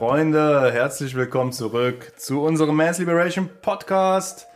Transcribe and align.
Freunde, 0.00 0.72
herzlich 0.72 1.14
willkommen 1.14 1.52
zurück 1.52 2.12
zu 2.16 2.40
unserem 2.40 2.74
Man's 2.74 2.98
Liberation 2.98 3.50
Podcast. 3.60 4.46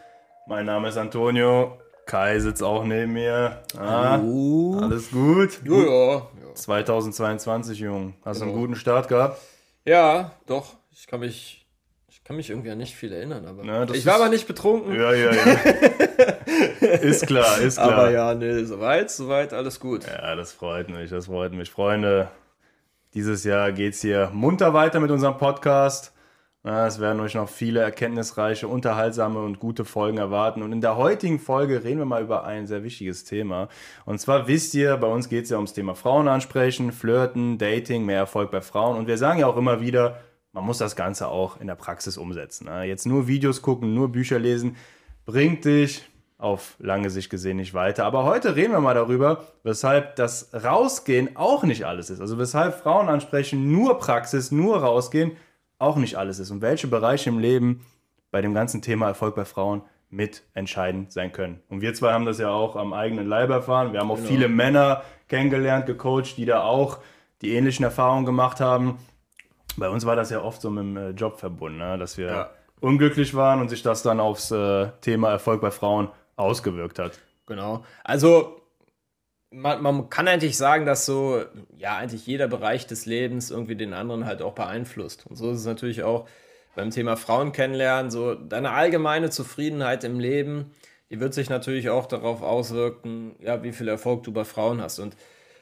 Mein 0.47 0.65
Name 0.65 0.89
ist 0.89 0.97
Antonio, 0.97 1.77
Kai 2.07 2.39
sitzt 2.39 2.63
auch 2.63 2.83
neben 2.83 3.13
mir. 3.13 3.63
Ah, 3.77 4.15
alles 4.15 5.11
gut? 5.11 5.61
Ja, 5.67 5.75
ja. 5.77 6.23
2022, 6.55 7.79
Jung. 7.81 8.15
Hast 8.25 8.41
du 8.41 8.45
einen 8.45 8.53
Genau. 8.55 8.63
guten 8.67 8.77
Start 8.77 9.09
gehabt? 9.09 9.39
Ja, 9.85 10.33
doch. 10.47 10.77
Ich 10.91 11.07
kann 11.07 11.21
mich, 11.21 11.67
ich 12.09 12.25
kann 12.25 12.37
mich 12.37 12.49
irgendwie 12.49 12.71
an 12.71 12.79
nicht 12.79 12.95
viel 12.97 13.13
erinnern, 13.13 13.45
aber 13.45 13.85
das 13.85 13.99
ich 13.99 14.07
war 14.07 14.15
aber 14.15 14.31
nicht 14.31 14.47
betrunken. 14.47 14.95
Ja, 14.99 15.13
ja, 15.13 15.31
ja. 15.31 15.43
ist 17.03 17.27
klar, 17.27 17.61
ist 17.61 17.77
klar. 17.77 17.93
aber 17.93 18.11
ja, 18.13 18.33
nee, 18.35 18.65
soweit, 18.65 19.11
soweit, 19.11 19.53
alles 19.53 19.79
gut. 19.79 20.07
Ja, 20.07 20.37
das 20.37 20.53
freut 20.53 20.89
mich, 20.89 21.11
das 21.11 21.27
freut 21.27 21.53
mich. 21.53 21.71
Freunde, 21.71 22.31
dieses 23.15 23.45
Jahr 23.45 23.73
geht's 23.73 24.03
hier 24.03 24.31
munter 24.33 24.75
weiter 24.75 25.01
mit 25.01 25.11
unserem 25.11 25.39
Podcast. 25.39 26.13
Es 26.65 26.99
werden 26.99 27.21
euch 27.21 27.35
noch 27.35 27.49
viele 27.49 27.81
erkenntnisreiche, 27.81 28.67
unterhaltsame 28.67 29.39
und 29.39 29.61
gute 29.61 29.85
Folgen 29.85 30.17
erwarten. 30.17 30.63
Und 30.63 30.73
in 30.73 30.81
der 30.81 30.97
heutigen 30.97 31.39
Folge 31.39 31.85
reden 31.85 31.99
wir 31.99 32.07
mal 32.07 32.23
über 32.23 32.45
ein 32.45 32.67
sehr 32.67 32.83
wichtiges 32.83 33.25
Thema. 33.25 33.69
Und 34.07 34.19
zwar 34.19 34.49
wisst 34.49 34.75
ihr, 34.75 34.97
bei 34.97 35.07
uns 35.07 35.29
geht's 35.29 35.51
ja 35.51 35.57
ums 35.57 35.75
Thema 35.75 35.95
Frauen 35.95 36.27
ansprechen, 36.27 36.91
Flirten, 36.91 37.59
Dating, 37.59 38.07
mehr 38.07 38.17
Erfolg 38.17 38.51
bei 38.51 38.63
Frauen. 38.63 38.97
Und 38.97 39.07
wir 39.07 39.19
sagen 39.19 39.41
ja 39.41 39.47
auch 39.47 39.59
immer 39.59 39.83
wieder, 39.83 40.21
man 40.53 40.65
muss 40.65 40.79
das 40.79 40.97
Ganze 40.97 41.29
auch 41.29 41.61
in 41.61 41.67
der 41.67 41.75
Praxis 41.75 42.17
umsetzen. 42.17 42.69
Jetzt 42.85 43.07
nur 43.07 43.29
Videos 43.29 43.61
gucken, 43.61 43.93
nur 43.93 44.11
Bücher 44.11 44.39
lesen, 44.39 44.77
bringt 45.27 45.67
dich 45.67 46.03
auf 46.39 46.75
lange 46.79 47.11
Sicht 47.11 47.31
gesehen 47.31 47.57
nicht 47.59 47.75
weiter. 47.75 48.05
Aber 48.05 48.25
heute 48.25 48.57
reden 48.57 48.73
wir 48.73 48.81
mal 48.81 48.95
darüber, 48.95 49.45
weshalb 49.63 50.17
das 50.17 50.51
Rausgehen 50.53 51.37
auch 51.37 51.63
nicht 51.63 51.85
alles 51.87 52.11
ist. 52.11 52.21
Also 52.21 52.39
weshalb 52.39 52.75
Frauen 52.75 53.09
ansprechen 53.09 53.71
nur 53.71 53.99
Praxis, 53.99 54.51
nur 54.51 54.79
Rausgehen 54.79 55.33
auch 55.79 55.97
nicht 55.97 56.17
alles 56.17 56.39
ist. 56.39 56.51
Und 56.51 56.61
welche 56.61 56.87
Bereiche 56.89 57.31
im 57.31 57.39
Leben 57.39 57.85
bei 58.31 58.43
dem 58.43 58.53
ganzen 58.55 58.83
Thema 58.83 59.07
Erfolg 59.09 59.35
bei 59.37 59.45
Frauen 59.45 59.83
mit 60.11 60.43
entscheidend 60.55 61.13
sein 61.13 61.33
können. 61.33 61.61
Und 61.69 61.81
wir 61.81 61.95
zwei 61.95 62.13
haben 62.13 62.25
das 62.25 62.39
ja 62.39 62.51
auch 62.51 62.77
am 62.77 62.93
eigenen 62.93 63.27
Leib 63.29 63.51
erfahren. 63.51 63.93
Wir 63.93 64.01
haben 64.01 64.11
auch 64.11 64.19
viele 64.19 64.49
Männer 64.49 65.03
kennengelernt, 65.29 65.87
gecoacht, 65.87 66.37
die 66.37 66.45
da 66.45 66.63
auch 66.63 66.99
die 67.43 67.55
ähnlichen 67.55 67.85
Erfahrungen 67.85 68.25
gemacht 68.25 68.61
haben. 68.61 68.99
Bei 69.77 69.89
uns 69.89 70.07
war 70.07 70.15
das 70.15 70.31
ja 70.31 70.41
oft 70.43 70.61
so 70.61 70.71
mit 70.71 70.85
dem 70.85 70.97
äh, 70.97 71.11
Job 71.11 71.39
verbunden, 71.41 71.79
ne? 71.79 71.99
dass 71.99 72.17
wir 72.17 72.27
Ja. 72.29 72.51
unglücklich 72.81 73.35
waren 73.35 73.61
und 73.61 73.69
sich 73.71 73.83
das 73.83 74.03
dann 74.05 74.21
aufs 74.21 74.51
äh, 74.53 74.89
Thema 75.01 75.31
Erfolg 75.31 75.61
bei 75.61 75.73
Frauen 75.73 76.09
ausgewirkt 76.37 76.99
hat. 76.99 77.19
Genau. 77.47 77.85
Also, 78.03 78.61
man, 79.51 79.83
man 79.83 80.11
kann 80.11 80.29
eigentlich 80.29 80.57
sagen, 80.57 80.85
dass 80.87 81.07
so, 81.07 81.43
ja, 81.77 81.97
eigentlich 81.97 82.27
jeder 82.27 82.49
Bereich 82.49 82.87
des 82.87 83.07
Lebens 83.07 83.51
irgendwie 83.51 83.77
den 83.77 83.93
anderen 83.93 84.27
halt 84.27 84.43
auch 84.43 84.55
beeinflusst. 84.55 85.27
Und 85.27 85.37
so 85.37 85.53
ist 85.53 85.61
es 85.61 85.67
natürlich 85.67 86.03
auch 86.03 86.27
beim 86.75 86.91
Thema 86.91 87.17
Frauen 87.17 87.53
kennenlernen. 87.53 88.11
So, 88.11 88.35
deine 88.35 88.71
allgemeine 88.71 89.31
Zufriedenheit 89.31 90.05
im 90.05 90.19
Leben, 90.19 90.73
die 91.11 91.21
wird 91.21 91.35
sich 91.35 91.51
natürlich 91.51 91.91
auch 91.91 92.07
darauf 92.07 92.43
auswirken, 92.43 93.37
ja, 93.39 93.63
wie 93.63 93.73
viel 93.73 93.89
Erfolg 93.89 94.25
du 94.25 94.33
bei 94.33 94.45
Frauen 94.45 94.81
hast. 94.81 94.99
Und 94.99 95.15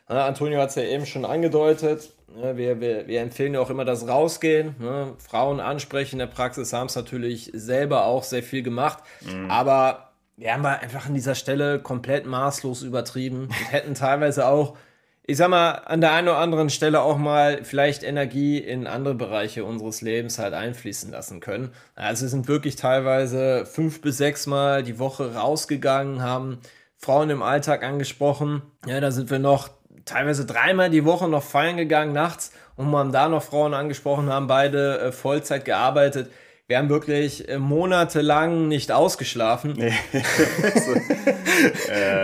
äh, 0.08 0.14
Antonio 0.14 0.60
hat 0.60 0.70
es 0.70 0.76
ja 0.76 0.84
eben 0.84 1.04
schon 1.04 1.24
angedeutet. 1.24 2.12
Ne, 2.34 2.56
wir, 2.56 2.80
wir, 2.80 3.06
wir 3.06 3.20
empfehlen 3.20 3.54
ja 3.54 3.60
auch 3.60 3.68
immer 3.68 3.84
das 3.84 4.08
Rausgehen. 4.08 4.74
Ne? 4.78 5.14
Frauen 5.18 5.60
ansprechen 5.60 6.14
in 6.14 6.20
der 6.20 6.26
Praxis 6.34 6.72
haben 6.72 6.86
es 6.86 6.96
natürlich 6.96 7.50
selber 7.52 8.06
auch 8.06 8.22
sehr 8.22 8.42
viel 8.42 8.62
gemacht. 8.62 9.02
Aber 9.48 10.11
wir 10.36 10.52
haben 10.52 10.62
wir 10.62 10.80
einfach 10.80 11.06
an 11.06 11.14
dieser 11.14 11.34
Stelle 11.34 11.78
komplett 11.78 12.26
maßlos 12.26 12.82
übertrieben 12.82 13.44
und 13.44 13.72
hätten 13.72 13.94
teilweise 13.94 14.46
auch, 14.46 14.76
ich 15.24 15.36
sag 15.36 15.48
mal, 15.48 15.72
an 15.72 16.00
der 16.00 16.12
einen 16.12 16.28
oder 16.28 16.38
anderen 16.38 16.70
Stelle 16.70 17.02
auch 17.02 17.16
mal 17.16 17.64
vielleicht 17.64 18.02
Energie 18.02 18.58
in 18.58 18.86
andere 18.86 19.14
Bereiche 19.14 19.64
unseres 19.64 20.00
Lebens 20.00 20.38
halt 20.38 20.54
einfließen 20.54 21.10
lassen 21.10 21.40
können. 21.40 21.70
Also 21.94 22.22
wir 22.22 22.28
sind 22.28 22.48
wirklich 22.48 22.76
teilweise 22.76 23.66
fünf 23.66 24.00
bis 24.00 24.16
sechs 24.16 24.46
Mal 24.46 24.82
die 24.82 24.98
Woche 24.98 25.34
rausgegangen, 25.34 26.22
haben 26.22 26.58
Frauen 26.96 27.30
im 27.30 27.42
Alltag 27.42 27.84
angesprochen. 27.84 28.62
Ja, 28.86 29.00
da 29.00 29.10
sind 29.10 29.30
wir 29.30 29.38
noch 29.38 29.70
teilweise 30.04 30.44
dreimal 30.46 30.90
die 30.90 31.04
Woche 31.04 31.28
noch 31.28 31.42
feiern 31.42 31.76
gegangen 31.76 32.12
nachts 32.12 32.52
und 32.76 32.94
haben 32.94 33.12
da 33.12 33.28
noch 33.28 33.42
Frauen 33.42 33.74
angesprochen, 33.74 34.30
haben 34.30 34.46
beide 34.46 34.98
äh, 34.98 35.12
Vollzeit 35.12 35.64
gearbeitet. 35.64 36.30
Wir 36.72 36.78
haben 36.78 36.88
wirklich 36.88 37.50
äh, 37.50 37.58
monatelang 37.58 38.66
nicht 38.66 38.92
ausgeschlafen. 38.92 39.76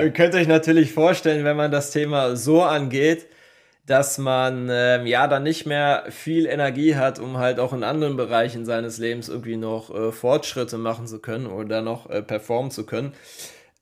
Ihr 0.01 0.11
könnt 0.13 0.35
euch 0.35 0.49
natürlich 0.49 0.95
vorstellen, 0.95 1.45
wenn 1.45 1.59
man 1.59 1.71
das 1.71 1.91
Thema 1.91 2.35
so 2.35 2.63
angeht, 2.63 3.27
dass 3.85 4.17
man 4.17 4.71
ähm, 4.71 5.07
ja 5.07 5.29
dann 5.29 5.43
nicht 5.43 5.67
mehr 5.67 6.05
viel 6.09 6.47
Energie 6.47 6.97
hat, 6.97 7.19
um 7.19 7.37
halt 7.37 7.61
auch 7.61 7.75
in 7.75 7.85
anderen 7.85 8.17
Bereichen 8.17 8.65
seines 8.65 8.97
Lebens 8.97 9.29
irgendwie 9.29 9.59
noch 9.59 9.95
äh, 9.95 10.13
Fortschritte 10.13 10.79
machen 10.79 11.07
zu 11.07 11.19
können 11.19 11.45
oder 11.45 11.83
noch 11.83 12.09
äh, 12.09 12.23
performen 12.23 12.71
zu 12.71 12.87
können. 12.87 13.13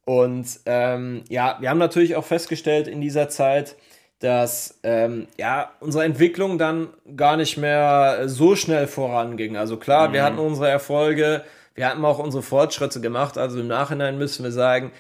Und 0.05 0.49
ähm, 0.66 1.22
ja, 1.28 1.59
wir 1.60 1.71
haben 1.71 1.78
natürlich 1.78 2.16
auch 2.16 2.25
festgestellt 2.25 2.88
in 2.88 3.00
dieser 3.00 3.28
Zeit, 3.28 3.76
dass 4.21 4.78
ähm, 4.82 5.28
ja 5.37 5.71
unsere 5.81 6.04
Entwicklung 6.04 6.59
dann 6.59 6.88
gar 7.16 7.37
nicht 7.37 7.56
mehr 7.56 8.28
so 8.28 8.56
schnell 8.56 8.87
voranging. 8.87 9.56
Also 9.56 9.77
klar, 9.77 10.12
wir 10.12 10.22
hatten 10.22 10.38
unsere 10.38 10.69
Erfolge, 10.69 11.44
wir 11.75 11.88
hatten 11.88 12.04
auch 12.04 12.19
unsere 12.19 12.43
Fortschritte 12.43 13.00
gemacht. 13.00 13.37
Also 13.37 13.60
im 13.60 13.69
Nachhinein 13.69 14.16
müssen 14.19 14.44
wir 14.44 14.53
sagen, 14.53 14.93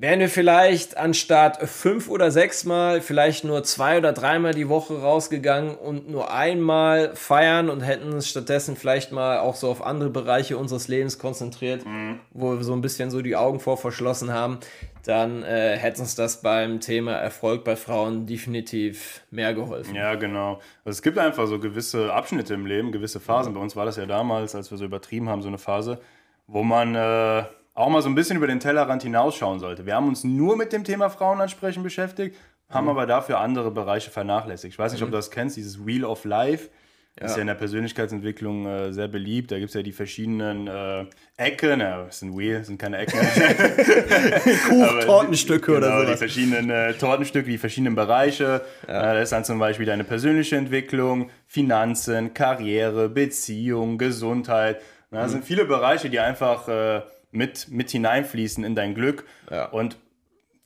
wären 0.00 0.20
wir 0.20 0.28
vielleicht 0.28 0.96
anstatt 0.96 1.68
fünf 1.68 2.08
oder 2.08 2.30
sechs 2.30 2.64
Mal 2.64 3.00
vielleicht 3.00 3.44
nur 3.44 3.64
zwei 3.64 3.98
oder 3.98 4.12
dreimal 4.12 4.54
die 4.54 4.68
Woche 4.68 5.00
rausgegangen 5.00 5.74
und 5.74 6.08
nur 6.08 6.32
einmal 6.32 7.16
feiern 7.16 7.68
und 7.68 7.80
hätten 7.80 8.12
uns 8.12 8.28
stattdessen 8.28 8.76
vielleicht 8.76 9.10
mal 9.10 9.38
auch 9.38 9.56
so 9.56 9.68
auf 9.68 9.84
andere 9.84 10.10
Bereiche 10.10 10.56
unseres 10.56 10.86
Lebens 10.86 11.18
konzentriert, 11.18 11.84
wo 12.30 12.52
wir 12.56 12.62
so 12.62 12.74
ein 12.74 12.80
bisschen 12.80 13.10
so 13.10 13.22
die 13.22 13.34
Augen 13.34 13.58
vor 13.58 13.76
verschlossen 13.76 14.32
haben, 14.32 14.58
dann 15.04 15.42
äh, 15.42 15.76
hätte 15.76 16.00
uns 16.00 16.14
das 16.14 16.42
beim 16.42 16.78
Thema 16.78 17.14
Erfolg 17.14 17.64
bei 17.64 17.74
Frauen 17.74 18.26
definitiv 18.26 19.22
mehr 19.32 19.52
geholfen. 19.52 19.96
Ja, 19.96 20.14
genau. 20.14 20.60
Also 20.84 20.96
es 20.96 21.02
gibt 21.02 21.18
einfach 21.18 21.48
so 21.48 21.58
gewisse 21.58 22.12
Abschnitte 22.12 22.54
im 22.54 22.66
Leben, 22.66 22.92
gewisse 22.92 23.18
Phasen. 23.18 23.54
Bei 23.54 23.60
uns 23.60 23.74
war 23.74 23.84
das 23.84 23.96
ja 23.96 24.06
damals, 24.06 24.54
als 24.54 24.70
wir 24.70 24.78
so 24.78 24.84
übertrieben 24.84 25.28
haben, 25.28 25.42
so 25.42 25.48
eine 25.48 25.58
Phase, 25.58 25.98
wo 26.46 26.62
man 26.62 26.94
äh, 26.94 27.44
auch 27.78 27.88
mal 27.88 28.02
so 28.02 28.08
ein 28.08 28.14
bisschen 28.14 28.36
über 28.36 28.48
den 28.48 28.60
Tellerrand 28.60 29.02
hinausschauen 29.04 29.60
sollte. 29.60 29.86
Wir 29.86 29.94
haben 29.94 30.08
uns 30.08 30.24
nur 30.24 30.56
mit 30.56 30.72
dem 30.72 30.82
Thema 30.84 31.10
Frauenansprechen 31.10 31.82
beschäftigt, 31.82 32.36
haben 32.68 32.88
aber 32.88 33.06
dafür 33.06 33.38
andere 33.38 33.70
Bereiche 33.70 34.10
vernachlässigt. 34.10 34.74
Ich 34.74 34.78
weiß 34.78 34.92
nicht, 34.92 35.02
ob 35.02 35.10
du 35.10 35.16
das 35.16 35.30
kennst, 35.30 35.56
dieses 35.56 35.86
Wheel 35.86 36.04
of 36.04 36.24
Life. 36.24 36.70
Das 37.16 37.32
ist 37.32 37.36
ja 37.36 37.40
in 37.40 37.48
der 37.48 37.54
Persönlichkeitsentwicklung 37.54 38.66
äh, 38.66 38.92
sehr 38.92 39.08
beliebt. 39.08 39.50
Da 39.50 39.58
gibt 39.58 39.70
es 39.70 39.74
ja 39.74 39.82
die 39.82 39.90
verschiedenen 39.92 40.68
äh, 40.68 41.04
Ecken. 41.36 41.80
Ja, 41.80 42.06
es 42.08 42.20
sind 42.20 42.36
Wheel, 42.38 42.56
es 42.56 42.68
sind 42.68 42.78
keine 42.78 42.98
Ecken. 42.98 43.18
Aber 44.70 45.00
Tortenstücke 45.00 45.76
oder 45.76 45.98
genau, 46.00 46.10
die 46.12 46.16
verschiedenen 46.16 46.70
äh, 46.70 46.94
Tortenstücke, 46.94 47.50
die 47.50 47.58
verschiedenen 47.58 47.96
Bereiche. 47.96 48.62
Äh, 48.86 48.92
da 48.92 49.18
ist 49.20 49.32
dann 49.32 49.44
zum 49.44 49.58
Beispiel 49.58 49.86
deine 49.86 50.04
persönliche 50.04 50.56
Entwicklung, 50.56 51.30
Finanzen, 51.46 52.34
Karriere, 52.34 53.08
Beziehung, 53.08 53.98
Gesundheit. 53.98 54.80
Na, 55.10 55.18
Mhm. 55.18 55.22
Das 55.22 55.32
sind 55.32 55.44
viele 55.44 55.64
Bereiche, 55.64 56.10
die 56.10 56.20
einfach 56.20 56.68
äh, 56.68 57.00
mit, 57.30 57.68
mit 57.70 57.90
hineinfließen 57.90 58.64
in 58.64 58.74
dein 58.74 58.94
Glück. 58.94 59.24
Ja. 59.50 59.66
Und 59.66 59.96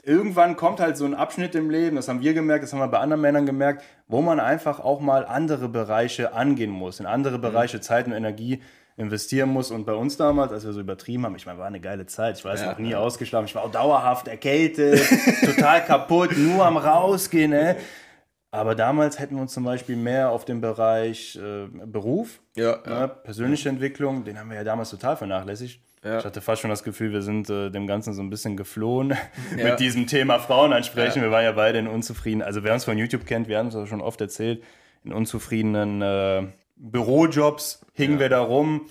irgendwann 0.05 0.57
kommt 0.57 0.81
halt 0.81 0.97
so 0.97 1.05
ein 1.05 1.15
Abschnitt 1.15 1.55
im 1.55 1.71
Leben, 1.71 1.97
das 1.97 2.09
haben 2.09 2.23
wir 2.23 2.35
gemerkt, 2.35 2.65
das 2.65 2.73
haben 2.73 2.81
wir 2.81 2.89
bei 2.89 2.99
anderen 2.99 3.21
Männern 3.21 3.47
gemerkt, 3.47 3.85
wo 4.09 4.21
man 4.21 4.41
einfach 4.41 4.81
auch 4.81 5.01
mal 5.01 5.25
andere 5.25 5.69
Bereiche 5.69 6.33
angehen 6.35 6.71
muss, 6.71 7.01
in 7.01 7.07
andere 7.07 7.39
Bereiche 7.39 7.81
Zeit 7.81 8.07
und 8.07 8.13
Energie 8.13 8.63
investieren 8.97 9.49
muss. 9.49 9.71
Und 9.71 9.87
bei 9.87 9.95
uns 9.95 10.17
damals, 10.17 10.53
als 10.53 10.65
wir 10.67 10.73
so 10.73 10.81
übertrieben 10.81 11.25
haben, 11.25 11.37
ich 11.37 11.47
meine, 11.47 11.59
war 11.59 11.67
eine 11.67 11.81
geile 11.81 12.07
Zeit. 12.07 12.39
Ich 12.39 12.45
weiß 12.45 12.61
Ja, 12.61 12.73
noch 12.73 12.79
nie 12.79 12.91
ja. 12.91 12.99
ausgeschlafen. 12.99 13.47
Ich 13.47 13.55
war 13.55 13.63
auch 13.65 13.71
dauerhaft 13.71 14.29
erkältet, 14.29 15.01
total 15.45 15.85
kaputt, 15.85 16.37
nur 16.37 16.67
am 16.67 16.77
Rausgehen. 16.77 17.53
Ne? 17.53 17.77
Aber 18.51 18.75
damals 18.75 19.19
hätten 19.19 19.37
wir 19.37 19.43
uns 19.43 19.55
zum 19.55 19.65
Beispiel 19.65 19.97
mehr 19.97 20.31
auf 20.31 20.45
den 20.45 20.61
Bereich 20.61 21.37
äh, 21.37 21.69
Beruf, 21.87 22.41
Ja, 22.55 22.79
ne, 22.87 23.09
persönliche 23.09 23.71
Entwicklung, 23.71 24.25
den 24.25 24.39
haben 24.39 24.51
wir 24.51 24.59
ja 24.59 24.65
damals 24.65 24.91
total 24.91 25.17
vernachlässigt. 25.17 25.81
Ja. 26.05 26.19
Ich 26.19 26.25
hatte 26.25 26.41
fast 26.41 26.61
schon 26.63 26.71
das 26.71 26.83
Gefühl, 26.83 27.13
wir 27.13 27.23
sind 27.23 27.49
äh, 27.49 27.71
dem 27.71 27.87
Ganzen 27.87 28.13
so 28.13 28.23
ein 28.23 28.31
bisschen 28.31 28.57
geflohen 28.57 29.11
Ja. 29.57 29.65
mit 29.71 29.81
diesem 29.81 30.07
Thema 30.07 30.39
Frauen 30.41 30.73
ansprechen. 30.73 31.23
Wir 31.23 31.31
waren 31.31 31.45
ja 31.45 31.53
beide 31.53 31.79
in 31.79 31.87
unzufrieden, 31.87 32.43
also 32.43 32.65
wer 32.65 32.75
uns 32.75 32.85
von 32.85 32.99
YouTube 32.99 33.25
kennt, 33.25 33.47
wir 33.49 33.59
haben 33.59 33.69
es 33.69 33.75
ja 33.75 33.87
schon 33.87 34.01
oft 34.01 34.21
erzählt, 34.21 34.63
in 35.05 35.13
unzufriedenen 35.13 36.03
äh, 36.03 36.47
Bürojobs 36.77 37.85
hingen 37.95 38.19
wir 38.19 38.29
da 38.29 38.41
rum. 38.41 38.83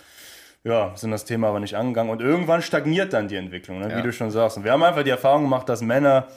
Ja, 0.63 0.91
sind 0.95 1.11
das 1.11 1.25
Thema 1.25 1.47
aber 1.49 1.59
nicht 1.59 1.75
angegangen. 1.75 2.11
Und 2.11 2.21
irgendwann 2.21 2.61
stagniert 2.61 3.13
dann 3.13 3.27
die 3.27 3.35
Entwicklung, 3.35 3.79
ne? 3.79 3.87
wie 3.89 3.93
Ja. 3.93 4.01
du 4.01 4.13
schon 4.13 4.29
sagst. 4.31 4.57
Und 4.57 4.63
wir 4.63 4.71
haben 4.71 4.83
einfach 4.83 5.03
die 5.03 5.09
Erfahrung 5.09 5.43
gemacht, 5.43 5.67
dass 5.69 5.81
Männer, 5.81 6.27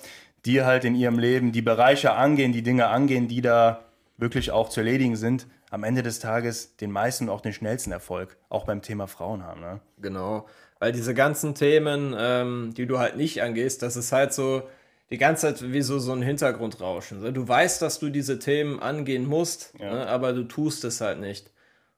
die 0.47 0.62
halt 0.62 0.85
in 0.85 0.94
ihrem 0.94 1.19
Leben 1.19 1.53
die 1.53 1.61
Bereiche 1.62 2.12
angehen, 2.15 2.53
die 2.53 2.62
Dinge 2.62 2.87
angehen, 2.87 3.29
die 3.29 3.43
da 3.43 3.81
wirklich 4.17 4.50
auch 4.50 4.69
zu 4.71 4.81
erledigen 4.81 5.17
sind, 5.17 5.47
am 5.75 5.82
Ende 5.82 6.05
des 6.05 6.21
Tages 6.21 6.76
den 6.76 6.93
meisten 6.93 7.25
und 7.25 7.31
auch 7.31 7.41
den 7.41 7.53
schnellsten 7.53 7.91
Erfolg, 7.91 8.37
auch 8.49 8.65
beim 8.65 8.81
Thema 8.81 9.09
Frauen 9.09 9.43
haben. 9.43 9.61
Ne? 9.61 9.81
Genau. 10.00 10.47
Weil 10.79 10.93
diese 10.93 11.15
ganzen 11.15 11.56
Themen, 11.56 12.15
ähm, 12.17 12.73
die 12.76 12.87
du 12.87 13.00
halt 13.00 13.17
nicht 13.17 13.43
angehst, 13.43 13.82
das 13.82 13.97
ist 13.97 14.12
halt 14.12 14.32
so 14.32 14.62
die 15.11 15.19
ganze 15.19 15.49
Zeit 15.53 15.73
wie 15.73 15.82
so, 15.82 15.99
so 15.99 16.12
ein 16.12 16.23
Hintergrundrauschen. 16.23 17.35
Du 17.35 17.49
weißt, 17.49 17.82
dass 17.82 17.99
du 17.99 18.11
diese 18.11 18.38
Themen 18.38 18.79
angehen 18.79 19.26
musst, 19.26 19.76
ne, 19.81 20.06
aber 20.06 20.32
du 20.32 20.44
tust 20.44 20.85
es 20.85 21.00
halt 21.00 21.19
nicht. 21.19 21.50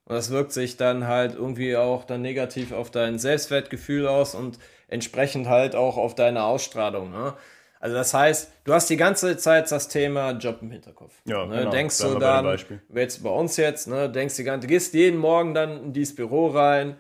Und 0.06 0.14
das 0.14 0.30
wirkt 0.30 0.52
sich 0.52 0.78
dann 0.78 1.06
halt 1.06 1.34
irgendwie 1.34 1.76
auch 1.76 2.04
dann 2.04 2.22
negativ 2.22 2.72
auf 2.72 2.90
dein 2.90 3.18
Selbstwertgefühl 3.18 4.08
aus 4.08 4.34
und 4.34 4.58
entsprechend 4.88 5.48
halt 5.48 5.74
auch 5.74 5.98
auf 5.98 6.14
deine 6.14 6.44
Ausstrahlung. 6.44 7.10
Ne? 7.10 7.34
Also 7.86 7.98
das 7.98 8.14
heißt, 8.14 8.50
du 8.64 8.74
hast 8.74 8.90
die 8.90 8.96
ganze 8.96 9.36
Zeit 9.36 9.70
das 9.70 9.86
Thema 9.86 10.32
Job 10.32 10.58
im 10.60 10.72
Hinterkopf. 10.72 11.14
Ja, 11.24 11.46
ne? 11.46 11.58
genau. 11.58 11.70
Denkst 11.70 11.98
du 11.98 12.18
dann, 12.18 12.58
jetzt 12.92 13.22
bei 13.22 13.30
uns 13.30 13.56
jetzt, 13.56 13.86
ne, 13.86 14.10
denkst 14.10 14.34
die 14.34 14.42
ganze, 14.42 14.66
gehst 14.66 14.92
jeden 14.92 15.20
Morgen 15.20 15.54
dann 15.54 15.84
in 15.84 15.92
dieses 15.92 16.16
Büro 16.16 16.48
rein, 16.48 16.96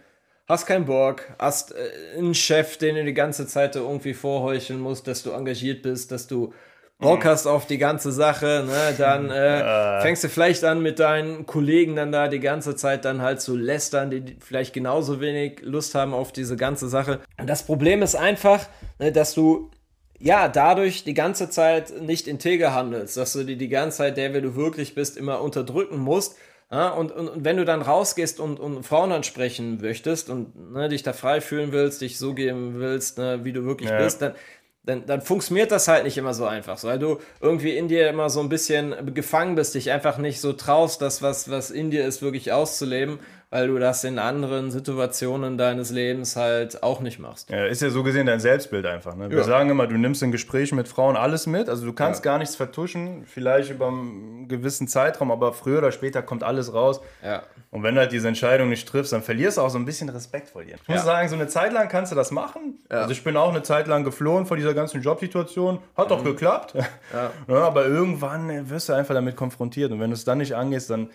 hast 0.46 0.64
keinen 0.64 0.84
Bock, 0.84 1.22
hast 1.40 1.74
äh, 1.74 2.16
einen 2.16 2.34
Chef, 2.34 2.76
den 2.76 2.94
du 2.94 3.04
die 3.04 3.14
ganze 3.14 3.48
Zeit 3.48 3.74
irgendwie 3.74 4.14
vorheucheln 4.14 4.78
musst, 4.78 5.08
dass 5.08 5.24
du 5.24 5.32
engagiert 5.32 5.82
bist, 5.82 6.12
dass 6.12 6.28
du 6.28 6.54
Bock 7.00 7.24
mhm. 7.24 7.28
hast 7.30 7.48
auf 7.48 7.66
die 7.66 7.78
ganze 7.78 8.12
Sache, 8.12 8.64
ne, 8.64 8.94
dann 8.96 9.28
äh, 9.28 10.00
fängst 10.02 10.22
du 10.22 10.28
vielleicht 10.28 10.62
an 10.62 10.82
mit 10.82 11.00
deinen 11.00 11.46
Kollegen 11.46 11.96
dann 11.96 12.12
da 12.12 12.28
die 12.28 12.38
ganze 12.38 12.76
Zeit 12.76 13.04
dann 13.04 13.22
halt 13.22 13.40
zu 13.40 13.56
lästern, 13.56 14.12
die 14.12 14.36
vielleicht 14.38 14.72
genauso 14.72 15.20
wenig 15.20 15.62
Lust 15.62 15.96
haben 15.96 16.14
auf 16.14 16.30
diese 16.30 16.54
ganze 16.54 16.88
Sache. 16.88 17.18
Und 17.40 17.50
das 17.50 17.64
Problem 17.64 18.02
ist 18.02 18.14
einfach, 18.14 18.68
ne, 19.00 19.10
dass 19.10 19.34
du 19.34 19.72
ja, 20.18 20.48
dadurch 20.48 21.04
die 21.04 21.14
ganze 21.14 21.50
Zeit 21.50 22.00
nicht 22.00 22.26
integer 22.28 22.74
handelst, 22.74 23.16
dass 23.16 23.32
du 23.32 23.44
die 23.44 23.56
die 23.56 23.68
ganze 23.68 23.98
Zeit, 23.98 24.16
der 24.16 24.32
wer 24.32 24.40
du 24.40 24.56
wirklich 24.56 24.94
bist, 24.94 25.16
immer 25.16 25.40
unterdrücken 25.40 25.98
musst. 25.98 26.36
Ja, 26.70 26.88
und, 26.88 27.12
und, 27.12 27.28
und, 27.28 27.44
wenn 27.44 27.56
du 27.56 27.64
dann 27.64 27.80
rausgehst 27.80 28.40
und, 28.40 28.58
und 28.58 28.82
Frauen 28.82 29.12
ansprechen 29.12 29.80
möchtest 29.80 30.28
und 30.30 30.72
ne, 30.72 30.88
dich 30.88 31.04
da 31.04 31.12
frei 31.12 31.40
fühlen 31.40 31.70
willst, 31.70 32.00
dich 32.00 32.18
so 32.18 32.34
geben 32.34 32.80
willst, 32.80 33.18
ne, 33.18 33.44
wie 33.44 33.52
du 33.52 33.64
wirklich 33.64 33.88
ja. 33.88 33.98
bist, 33.98 34.20
dann, 34.20 34.34
dann, 34.82 35.06
dann 35.06 35.22
funktioniert 35.22 35.70
das 35.70 35.86
halt 35.86 36.02
nicht 36.02 36.18
immer 36.18 36.34
so 36.34 36.44
einfach, 36.44 36.82
weil 36.82 36.98
du 36.98 37.18
irgendwie 37.40 37.76
in 37.76 37.86
dir 37.86 38.08
immer 38.08 38.30
so 38.30 38.40
ein 38.40 38.48
bisschen 38.48 39.14
gefangen 39.14 39.54
bist, 39.54 39.76
dich 39.76 39.92
einfach 39.92 40.18
nicht 40.18 40.40
so 40.40 40.52
traust, 40.54 41.02
das, 41.02 41.22
was, 41.22 41.48
was 41.48 41.70
in 41.70 41.92
dir 41.92 42.04
ist, 42.04 42.20
wirklich 42.20 42.50
auszuleben 42.50 43.20
weil 43.50 43.68
du 43.68 43.78
das 43.78 44.02
in 44.02 44.18
anderen 44.18 44.70
Situationen 44.70 45.56
deines 45.56 45.90
Lebens 45.90 46.34
halt 46.34 46.82
auch 46.82 47.00
nicht 47.00 47.20
machst. 47.20 47.48
Ja, 47.48 47.64
ist 47.66 47.80
ja 47.80 47.90
so 47.90 48.02
gesehen 48.02 48.26
dein 48.26 48.40
Selbstbild 48.40 48.86
einfach. 48.86 49.14
Ne? 49.14 49.30
Wir 49.30 49.38
ja. 49.38 49.44
sagen 49.44 49.70
immer, 49.70 49.86
du 49.86 49.96
nimmst 49.96 50.22
in 50.22 50.32
Gesprächen 50.32 50.74
mit 50.74 50.88
Frauen 50.88 51.16
alles 51.16 51.46
mit, 51.46 51.68
also 51.68 51.86
du 51.86 51.92
kannst 51.92 52.24
ja. 52.24 52.32
gar 52.32 52.38
nichts 52.38 52.56
vertuschen, 52.56 53.24
vielleicht 53.24 53.70
über 53.70 53.86
einen 53.88 54.48
gewissen 54.48 54.88
Zeitraum, 54.88 55.30
aber 55.30 55.52
früher 55.52 55.78
oder 55.78 55.92
später 55.92 56.22
kommt 56.22 56.42
alles 56.42 56.74
raus. 56.74 57.00
Ja. 57.22 57.44
Und 57.70 57.82
wenn 57.82 57.94
du 57.94 58.00
halt 58.00 58.12
diese 58.12 58.26
Entscheidung 58.26 58.68
nicht 58.68 58.88
triffst, 58.88 59.12
dann 59.12 59.22
verlierst 59.22 59.58
du 59.58 59.62
auch 59.62 59.70
so 59.70 59.78
ein 59.78 59.84
bisschen 59.84 60.08
Respekt 60.08 60.48
vor 60.48 60.64
dir. 60.64 60.76
Ich 60.82 60.88
muss 60.88 61.04
sagen, 61.04 61.28
so 61.28 61.34
eine 61.34 61.46
Zeit 61.46 61.72
lang 61.72 61.88
kannst 61.88 62.10
du 62.10 62.16
das 62.16 62.30
machen. 62.30 62.78
Also 62.88 63.10
ich 63.10 63.22
bin 63.22 63.36
auch 63.36 63.50
eine 63.50 63.62
Zeit 63.62 63.86
lang 63.86 64.02
geflohen 64.02 64.46
vor 64.46 64.56
dieser 64.56 64.72
ganzen 64.72 65.02
Jobsituation. 65.02 65.80
Hat 65.96 66.08
mhm. 66.08 66.16
auch 66.16 66.24
geklappt. 66.24 66.74
aber 67.48 67.86
irgendwann 67.86 68.70
wirst 68.70 68.88
du 68.88 68.92
einfach 68.92 69.14
damit 69.14 69.36
konfrontiert. 69.36 69.92
Und 69.92 70.00
wenn 70.00 70.10
du 70.10 70.14
es 70.14 70.24
dann 70.24 70.38
nicht 70.38 70.54
angehst, 70.54 70.90
dann 70.90 71.10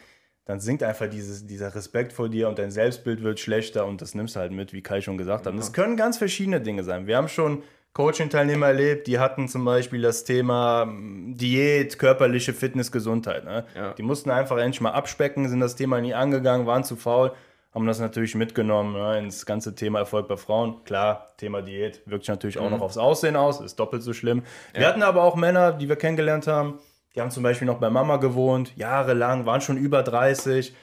dann 0.52 0.60
sinkt 0.60 0.84
einfach 0.84 1.10
dieses, 1.10 1.48
dieser 1.48 1.74
Respekt 1.74 2.12
vor 2.12 2.28
dir 2.28 2.50
und 2.50 2.60
dein 2.60 2.72
Selbstbild 2.72 3.24
wird 3.24 3.40
schlechter 3.40 3.86
und 3.86 4.02
das 4.02 4.16
nimmst 4.16 4.36
du 4.36 4.42
halt 4.42 4.52
mit, 4.52 4.74
wie 4.74 4.82
Kai 4.82 5.00
schon 5.00 5.18
gesagt 5.18 5.46
hat. 5.46 5.54
Und 5.54 5.60
das 5.60 5.72
können 5.72 5.96
ganz 5.96 6.18
verschiedene 6.18 6.60
Dinge 6.60 6.84
sein. 6.84 7.08
Wir 7.08 7.16
haben 7.16 7.30
schon 7.30 7.64
Coaching-Teilnehmer 7.94 8.68
erlebt, 8.68 9.08
die 9.08 9.18
hatten 9.18 9.48
zum 9.48 9.64
Beispiel 9.64 10.02
das 10.02 10.26
Thema 10.26 10.84
hm, 10.84 11.38
Diät, 11.38 11.98
körperliche 11.98 12.54
Fitness, 12.54 12.92
Gesundheit. 12.92 13.46
Ne? 13.46 13.64
Ja. 13.76 13.94
Die 13.94 14.04
mussten 14.04 14.30
einfach 14.30 14.58
endlich 14.58 14.82
mal 14.82 14.92
abspecken, 14.92 15.48
sind 15.48 15.62
das 15.62 15.78
Thema 15.78 16.02
nie 16.02 16.14
angegangen, 16.14 16.68
waren 16.68 16.84
zu 16.84 16.98
faul, 16.98 17.32
haben 17.74 17.88
das 17.88 18.02
natürlich 18.02 18.36
mitgenommen 18.36 18.92
ne, 18.92 19.20
ins 19.20 19.46
ganze 19.46 19.74
Thema 19.74 20.00
Erfolg 20.00 20.28
bei 20.28 20.36
Frauen. 20.36 20.84
Klar, 20.84 21.30
Thema 21.38 21.62
Diät 21.62 22.02
wirkt 22.06 22.26
sich 22.26 22.30
natürlich 22.30 22.58
mhm. 22.58 22.64
auch 22.64 22.70
noch 22.72 22.82
aufs 22.82 22.98
Aussehen 22.98 23.38
aus, 23.38 23.62
ist 23.62 23.80
doppelt 23.80 24.04
so 24.04 24.12
schlimm. 24.12 24.44
Ja. 24.74 24.82
Wir 24.82 24.88
hatten 24.90 25.04
aber 25.04 25.24
auch 25.24 25.38
Männer, 25.38 25.72
die 25.72 25.88
wir 25.88 25.96
kennengelernt 25.96 26.48
haben, 26.48 26.80
die 27.16 27.22
haben 27.22 27.32
zum 27.32 27.44
Beispiel 27.44 27.66
noch 27.66 27.80
bei 27.80 27.90
Mama 27.90 28.18
gewohnt, 28.18 28.76
jahrelang, 28.76 29.46
waren 29.46 29.62
schon 29.62 29.78
über 29.78 30.04
30. 30.04 30.74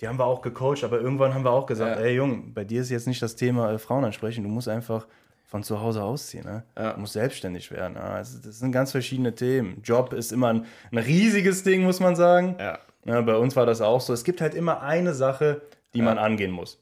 Die 0.00 0.08
haben 0.08 0.18
wir 0.18 0.24
auch 0.24 0.42
gecoacht, 0.42 0.84
aber 0.84 1.00
irgendwann 1.00 1.34
haben 1.34 1.44
wir 1.44 1.52
auch 1.52 1.66
gesagt, 1.66 1.98
ja. 1.98 2.04
ey 2.04 2.14
Jung, 2.14 2.54
bei 2.54 2.64
dir 2.64 2.80
ist 2.80 2.90
jetzt 2.90 3.06
nicht 3.06 3.22
das 3.22 3.36
Thema 3.36 3.72
äh, 3.72 3.78
Frauen 3.78 4.04
ansprechen, 4.04 4.42
du 4.42 4.50
musst 4.50 4.68
einfach 4.68 5.06
von 5.46 5.62
zu 5.62 5.80
Hause 5.80 6.02
ausziehen. 6.02 6.44
Ne? 6.44 6.64
Ja. 6.78 6.94
Du 6.94 7.00
musst 7.00 7.12
selbstständig 7.12 7.70
werden. 7.70 7.94
Ne? 7.94 8.00
Also 8.00 8.38
das 8.38 8.58
sind 8.58 8.72
ganz 8.72 8.90
verschiedene 8.90 9.34
Themen. 9.34 9.82
Job 9.84 10.12
ist 10.12 10.32
immer 10.32 10.48
ein, 10.48 10.66
ein 10.90 10.98
riesiges 10.98 11.62
Ding, 11.62 11.82
muss 11.82 12.00
man 12.00 12.16
sagen. 12.16 12.56
Ja. 12.58 12.78
ja. 13.04 13.20
bei 13.20 13.36
uns 13.36 13.54
war 13.54 13.66
das 13.66 13.80
auch 13.80 14.00
so. 14.00 14.12
Es 14.12 14.24
gibt 14.24 14.40
halt 14.40 14.54
immer 14.54 14.82
eine 14.82 15.12
Sache, 15.12 15.60
die 15.94 16.00
man 16.00 16.16
angehen 16.16 16.52
muss. 16.52 16.78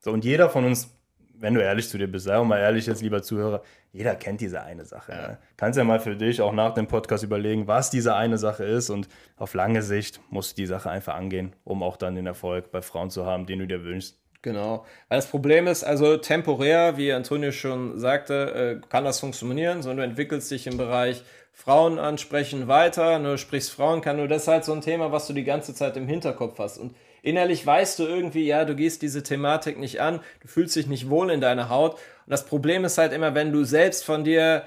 So, 0.00 0.12
und 0.12 0.24
jeder 0.24 0.50
von 0.50 0.64
uns 0.64 0.94
wenn 1.42 1.54
du 1.54 1.60
ehrlich 1.60 1.88
zu 1.88 1.98
dir 1.98 2.06
bist, 2.06 2.26
sei 2.26 2.36
auch 2.36 2.44
mal 2.44 2.58
ehrlich 2.58 2.86
jetzt, 2.86 3.02
lieber 3.02 3.20
Zuhörer, 3.20 3.62
jeder 3.92 4.14
kennt 4.14 4.40
diese 4.40 4.62
eine 4.62 4.84
Sache. 4.84 5.12
Ja. 5.12 5.28
Ne? 5.28 5.38
Kannst 5.56 5.76
ja 5.76 5.82
mal 5.82 5.98
für 5.98 6.14
dich 6.14 6.40
auch 6.40 6.52
nach 6.52 6.72
dem 6.72 6.86
Podcast 6.86 7.24
überlegen, 7.24 7.66
was 7.66 7.90
diese 7.90 8.14
eine 8.14 8.38
Sache 8.38 8.64
ist 8.64 8.90
und 8.90 9.08
auf 9.36 9.52
lange 9.54 9.82
Sicht 9.82 10.20
musst 10.30 10.52
du 10.52 10.62
die 10.62 10.66
Sache 10.66 10.88
einfach 10.88 11.14
angehen, 11.14 11.52
um 11.64 11.82
auch 11.82 11.96
dann 11.96 12.14
den 12.14 12.26
Erfolg 12.26 12.70
bei 12.70 12.80
Frauen 12.80 13.10
zu 13.10 13.26
haben, 13.26 13.46
den 13.46 13.58
du 13.58 13.66
dir 13.66 13.82
wünschst. 13.82 14.18
Genau. 14.42 14.86
Weil 15.08 15.18
das 15.18 15.26
Problem 15.26 15.66
ist, 15.66 15.82
also 15.82 16.16
temporär, 16.16 16.96
wie 16.96 17.12
Antonio 17.12 17.50
schon 17.50 17.98
sagte, 17.98 18.80
äh, 18.82 18.88
kann 18.88 19.04
das 19.04 19.18
funktionieren, 19.18 19.82
sondern 19.82 19.98
du 19.98 20.10
entwickelst 20.10 20.50
dich 20.50 20.68
im 20.68 20.76
Bereich 20.76 21.24
Frauen 21.52 21.98
ansprechen 21.98 22.68
weiter, 22.68 23.18
ne, 23.18 23.32
du 23.32 23.38
sprichst 23.38 23.72
Frauen, 23.72 24.00
kann 24.00 24.16
nur 24.16 24.28
das 24.28 24.42
ist 24.42 24.48
halt 24.48 24.64
so 24.64 24.72
ein 24.72 24.80
Thema, 24.80 25.12
was 25.12 25.26
du 25.26 25.32
die 25.32 25.44
ganze 25.44 25.74
Zeit 25.74 25.96
im 25.96 26.06
Hinterkopf 26.06 26.58
hast. 26.58 26.78
Und 26.78 26.94
Innerlich 27.22 27.64
weißt 27.64 28.00
du 28.00 28.04
irgendwie, 28.04 28.46
ja, 28.46 28.64
du 28.64 28.74
gehst 28.74 29.00
diese 29.00 29.22
Thematik 29.22 29.78
nicht 29.78 30.00
an, 30.00 30.20
du 30.40 30.48
fühlst 30.48 30.74
dich 30.74 30.88
nicht 30.88 31.08
wohl 31.08 31.30
in 31.30 31.40
deiner 31.40 31.68
Haut. 31.68 31.94
Und 31.94 32.30
das 32.30 32.44
Problem 32.44 32.84
ist 32.84 32.98
halt 32.98 33.12
immer, 33.12 33.34
wenn 33.34 33.52
du 33.52 33.64
selbst 33.64 34.04
von 34.04 34.24
dir 34.24 34.64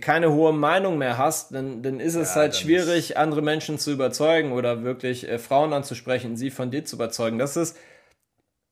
keine 0.00 0.32
hohe 0.32 0.52
Meinung 0.52 0.98
mehr 0.98 1.18
hast, 1.18 1.54
dann, 1.54 1.82
dann 1.82 2.00
ist 2.00 2.14
es 2.14 2.30
ja, 2.30 2.42
halt 2.42 2.56
schwierig, 2.56 3.16
andere 3.16 3.42
Menschen 3.42 3.78
zu 3.78 3.92
überzeugen 3.92 4.52
oder 4.52 4.82
wirklich 4.82 5.28
äh, 5.28 5.38
Frauen 5.38 5.72
anzusprechen, 5.72 6.36
sie 6.36 6.50
von 6.50 6.70
dir 6.70 6.84
zu 6.84 6.96
überzeugen. 6.96 7.38
Das 7.38 7.56
ist, 7.56 7.76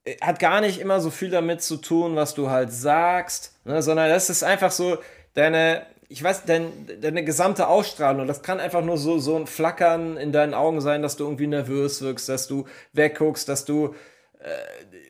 äh, 0.04 0.16
hat 0.20 0.38
gar 0.38 0.60
nicht 0.60 0.80
immer 0.80 1.00
so 1.00 1.10
viel 1.10 1.30
damit 1.30 1.62
zu 1.62 1.76
tun, 1.76 2.16
was 2.16 2.34
du 2.34 2.50
halt 2.50 2.72
sagst, 2.72 3.54
ne, 3.64 3.82
sondern 3.82 4.08
das 4.08 4.30
ist 4.30 4.42
einfach 4.42 4.72
so 4.72 4.98
deine, 5.34 5.86
ich 6.12 6.22
weiß, 6.22 6.44
dein, 6.44 6.70
deine 7.00 7.24
gesamte 7.24 7.68
Ausstrahlung, 7.68 8.26
das 8.26 8.42
kann 8.42 8.60
einfach 8.60 8.84
nur 8.84 8.98
so, 8.98 9.18
so 9.18 9.34
ein 9.34 9.46
Flackern 9.46 10.18
in 10.18 10.30
deinen 10.30 10.52
Augen 10.52 10.82
sein, 10.82 11.00
dass 11.00 11.16
du 11.16 11.24
irgendwie 11.24 11.46
nervös 11.46 12.02
wirkst, 12.02 12.28
dass 12.28 12.46
du 12.46 12.66
wegguckst, 12.92 13.48
dass 13.48 13.64
du 13.64 13.94
äh, 14.40 14.48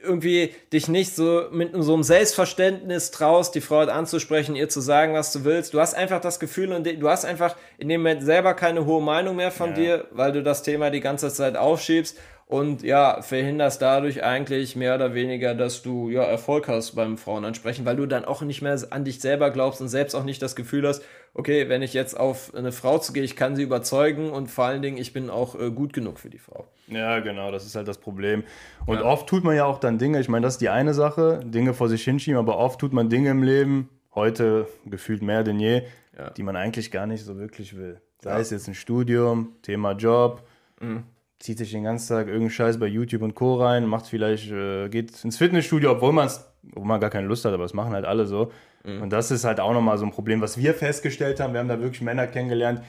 irgendwie 0.05 0.55
dich 0.73 0.87
nicht 0.87 1.15
so 1.17 1.47
mit 1.51 1.73
so 1.75 1.95
einem 1.95 2.05
Selbstverständnis 2.05 3.11
traust, 3.11 3.57
die 3.57 3.61
Frau 3.61 3.79
halt 3.79 3.89
anzusprechen, 3.89 4.55
ihr 4.55 4.69
zu 4.69 4.81
sagen, 4.81 5.13
was 5.13 5.33
du 5.33 5.45
willst. 5.45 5.75
Du 5.75 5.81
hast 5.81 5.95
einfach 5.95 6.21
das 6.21 6.39
Gefühl 6.39 6.73
und 6.73 6.87
du 6.87 7.09
hast 7.09 7.25
einfach 7.25 7.57
in 7.79 7.89
dem 7.89 8.03
Moment 8.03 8.23
selber 8.23 8.55
keine 8.55 8.87
hohe 8.87 9.03
Meinung 9.03 9.35
mehr 9.35 9.51
von 9.51 9.71
ja. 9.71 9.77
dir, 9.77 10.05
weil 10.13 10.31
du 10.31 10.43
das 10.43 10.63
Thema 10.63 10.91
die 10.91 11.01
ganze 11.01 11.31
Zeit 11.33 11.57
aufschiebst 11.57 12.17
und 12.53 12.83
ja, 12.83 13.23
verhinderst 13.23 13.81
dadurch 13.81 14.23
eigentlich 14.23 14.77
mehr 14.77 14.95
oder 14.97 15.15
weniger, 15.15 15.55
dass 15.55 15.81
du 15.81 16.11
ja 16.11 16.23
Erfolg 16.23 16.69
hast 16.69 16.95
beim 16.95 17.17
Frauenansprechen, 17.17 17.87
weil 17.87 17.97
du 17.97 18.05
dann 18.05 18.27
auch 18.27 18.43
nicht 18.43 18.61
mehr 18.61 18.79
an 18.91 19.07
dich 19.07 19.23
selber 19.23 19.51
glaubst 19.51 19.81
und 19.81 19.89
selbst 19.89 20.15
auch 20.15 20.25
nicht 20.25 20.43
das 20.43 20.55
Gefühl 20.55 20.87
hast, 20.87 21.03
okay, 21.33 21.71
wenn 21.71 21.81
ich 21.81 21.95
jetzt 21.95 22.15
auf 22.15 22.55
eine 22.55 22.71
Frau 22.71 22.99
zugehe, 22.99 23.23
ich 23.23 23.37
kann 23.37 23.57
sie 23.57 23.63
überzeugen 23.63 24.29
und 24.29 24.51
vor 24.51 24.67
allen 24.67 24.83
Dingen, 24.83 24.99
ich 24.99 25.15
bin 25.15 25.31
auch 25.31 25.59
äh, 25.59 25.71
gut 25.71 25.95
genug 25.95 26.19
für 26.19 26.29
die 26.29 26.39
Frau. 26.39 26.67
Ja, 26.89 27.21
genau, 27.21 27.51
das 27.51 27.65
ist 27.65 27.75
halt 27.75 27.89
das 27.89 27.97
Problem. 27.97 28.45
Und 28.85 28.97
ja. 28.97 29.05
oft 29.05 29.27
tut 29.31 29.45
man 29.45 29.57
ja 29.57 29.65
auch 29.65 29.79
dann 29.79 29.97
Dinge, 29.97 30.21
ich 30.21 30.29
meine, 30.29 30.45
das 30.45 30.55
ist 30.55 30.61
die 30.61 30.69
eine 30.69 30.93
Sache, 30.93 31.41
Dinge 31.43 31.73
vor 31.73 31.89
sich 31.89 32.05
hinschieben, 32.05 32.39
aber 32.39 32.59
oft 32.59 32.79
tut 32.79 32.93
man 32.93 33.09
Dinge 33.09 33.31
im 33.31 33.43
Leben, 33.43 33.89
heute 34.15 34.69
gefühlt 34.85 35.23
mehr 35.23 35.43
denn 35.43 35.59
je, 35.59 35.85
ja. 36.19 36.29
die 36.29 36.43
man 36.43 36.57
eigentlich 36.57 36.91
gar 36.91 37.07
nicht 37.07 37.25
so 37.25 37.39
wirklich 37.39 37.79
will. 37.79 38.03
Sei 38.21 38.31
ja. 38.31 38.39
es 38.39 38.51
jetzt 38.51 38.69
ein 38.69 38.75
Studium, 38.75 39.55
Thema 39.63 39.93
Job, 39.93 40.43
mhm 40.81 41.05
zieht 41.43 41.59
sich 41.59 41.73
den 41.73 41.83
ganzen 41.83 42.09
Tag 42.09 42.27
irgendeinen 42.27 42.51
Scheiß 42.51 42.79
bei 42.79 42.87
YouTube 42.87 43.23
und 43.23 43.35
Co. 43.35 43.57
rein, 43.57 43.85
macht 43.87 44.07
vielleicht, 44.07 44.51
äh, 44.53 44.89
geht 44.89 45.25
ins 45.25 45.39
Fitnessstudio, 45.39 45.91
obwohl, 45.91 46.13
man's, 46.13 46.47
obwohl 46.71 46.87
man 46.87 47.01
gar 47.01 47.11
keine 47.11 47.27
Lust 47.27 47.45
hat, 47.45 47.53
aber 47.53 47.65
das 47.65 47.75
machen 47.75 47.93
halt 47.93 48.05
alle 48.05 48.27
so. 48.27 48.53
Mhm. 48.85 49.03
Und 49.03 49.11
das 49.11 49.33
ist 49.33 49.45
halt 49.45 49.59
auch 49.59 49.73
nochmal 49.73 49.99
so 49.99 50.05
ein 50.05 50.13
Problem, 50.13 50.41
was 50.41 50.57
wir 50.57 50.73
festgestellt 50.73 51.41
haben. 51.41 51.53
Wir 51.53 51.61
haben 51.61 51.69
da 51.69 51.81
wirklich 51.81 52.01
Männer 52.01 52.29
kennengelernt, 52.29 52.83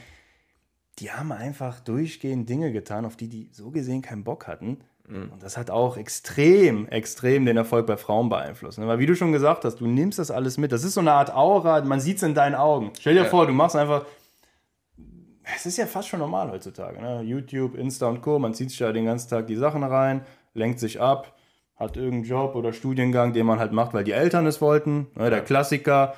die 1.00 1.10
haben 1.10 1.32
einfach 1.32 1.80
durchgehend 1.80 2.48
Dinge 2.48 2.70
getan, 2.70 3.04
auf 3.04 3.16
die 3.16 3.28
die 3.28 3.48
so 3.50 3.72
gesehen 3.72 4.02
keinen 4.02 4.22
Bock 4.22 4.46
hatten. 4.46 4.78
Mhm. 5.08 5.30
Und 5.32 5.42
das 5.42 5.56
hat 5.56 5.70
auch 5.70 5.96
extrem, 5.96 6.86
extrem 6.86 7.46
den 7.46 7.56
Erfolg 7.56 7.88
bei 7.88 7.96
Frauen 7.96 8.28
beeinflusst. 8.28 8.78
Ne? 8.78 8.86
Weil 8.86 9.00
wie 9.00 9.06
du 9.06 9.16
schon 9.16 9.32
gesagt 9.32 9.64
hast, 9.64 9.80
du 9.80 9.88
nimmst 9.88 10.20
das 10.20 10.30
alles 10.30 10.58
mit. 10.58 10.70
Das 10.70 10.84
ist 10.84 10.94
so 10.94 11.00
eine 11.00 11.10
Art 11.12 11.34
Aura, 11.34 11.80
man 11.80 11.98
sieht 11.98 12.18
es 12.18 12.22
in 12.22 12.34
deinen 12.34 12.54
Augen. 12.54 12.92
Stell 13.00 13.14
dir 13.14 13.24
ja. 13.24 13.28
vor, 13.28 13.48
du 13.48 13.52
machst 13.52 13.74
einfach 13.74 14.06
es 15.56 15.66
ist 15.66 15.76
ja 15.76 15.86
fast 15.86 16.08
schon 16.08 16.20
normal 16.20 16.50
heutzutage. 16.50 17.00
Ne? 17.00 17.22
YouTube, 17.22 17.76
Insta 17.76 18.06
und 18.06 18.22
Co. 18.22 18.38
Man 18.38 18.54
zieht 18.54 18.70
sich 18.70 18.78
ja 18.78 18.92
den 18.92 19.04
ganzen 19.04 19.28
Tag 19.30 19.46
die 19.46 19.56
Sachen 19.56 19.82
rein, 19.84 20.22
lenkt 20.54 20.80
sich 20.80 21.00
ab, 21.00 21.36
hat 21.76 21.96
irgendeinen 21.96 22.24
Job 22.24 22.54
oder 22.54 22.72
Studiengang, 22.72 23.32
den 23.32 23.46
man 23.46 23.58
halt 23.58 23.72
macht, 23.72 23.94
weil 23.94 24.04
die 24.04 24.12
Eltern 24.12 24.46
es 24.46 24.60
wollten. 24.60 25.08
Ne? 25.14 25.30
Der 25.30 25.42
Klassiker. 25.42 26.14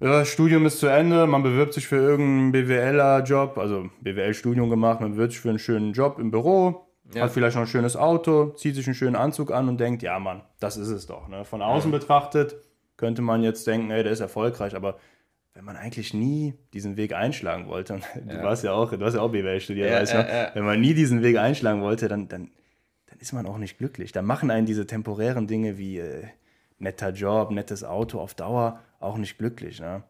Ja, 0.00 0.24
Studium 0.24 0.64
ist 0.66 0.78
zu 0.78 0.86
Ende, 0.86 1.26
man 1.26 1.42
bewirbt 1.42 1.74
sich 1.74 1.88
für 1.88 1.96
irgendeinen 1.96 2.52
BWLer-Job, 2.52 3.58
also 3.58 3.90
BWL-Studium 4.00 4.70
gemacht, 4.70 5.00
man 5.00 5.12
bewirbt 5.12 5.32
sich 5.32 5.40
für 5.40 5.48
einen 5.48 5.58
schönen 5.58 5.92
Job 5.92 6.20
im 6.20 6.30
Büro, 6.30 6.86
ja. 7.12 7.22
hat 7.22 7.32
vielleicht 7.32 7.56
noch 7.56 7.62
ein 7.62 7.68
schönes 7.68 7.96
Auto, 7.96 8.50
zieht 8.50 8.76
sich 8.76 8.86
einen 8.86 8.94
schönen 8.94 9.16
Anzug 9.16 9.50
an 9.50 9.68
und 9.68 9.80
denkt, 9.80 10.04
ja 10.04 10.20
Mann, 10.20 10.42
das 10.60 10.76
ist 10.76 10.90
es 10.90 11.06
doch. 11.06 11.26
Ne? 11.26 11.44
Von 11.44 11.62
außen 11.62 11.90
ja. 11.90 11.98
betrachtet 11.98 12.54
könnte 12.96 13.22
man 13.22 13.42
jetzt 13.42 13.66
denken, 13.66 13.90
ey, 13.90 14.04
der 14.04 14.12
ist 14.12 14.20
erfolgreich, 14.20 14.76
aber 14.76 14.98
wenn 15.54 15.64
man 15.64 15.76
eigentlich 15.76 16.14
nie 16.14 16.54
diesen 16.72 16.96
Weg 16.96 17.12
einschlagen 17.14 17.68
wollte, 17.68 17.94
und 17.94 18.04
du 18.28 18.42
warst 18.42 18.64
ja 18.64 18.72
auch, 18.72 18.90
du 18.90 19.04
hast 19.04 19.14
ja 19.14 19.20
auch 19.20 19.30
BWL 19.30 19.60
studiert, 19.60 19.90
ja, 19.90 20.00
weißt 20.00 20.14
du, 20.14 20.50
wenn 20.54 20.64
man 20.64 20.80
nie 20.80 20.94
diesen 20.94 21.22
Weg 21.22 21.36
einschlagen 21.36 21.82
wollte, 21.82 22.08
dann, 22.08 22.28
dann 22.28 22.50
dann 23.18 23.18
ist 23.20 23.32
man 23.32 23.46
auch 23.46 23.58
nicht 23.58 23.78
glücklich. 23.78 24.12
Da 24.12 24.22
machen 24.22 24.50
einen 24.50 24.66
diese 24.66 24.86
temporären 24.86 25.46
Dinge 25.46 25.78
wie 25.78 25.98
äh, 25.98 26.24
netter 26.78 27.10
Job, 27.10 27.50
nettes 27.50 27.84
Auto 27.84 28.20
auf 28.20 28.34
Dauer 28.34 28.80
auch 29.00 29.16
nicht 29.16 29.38
glücklich. 29.38 29.80
Ne? 29.80 30.02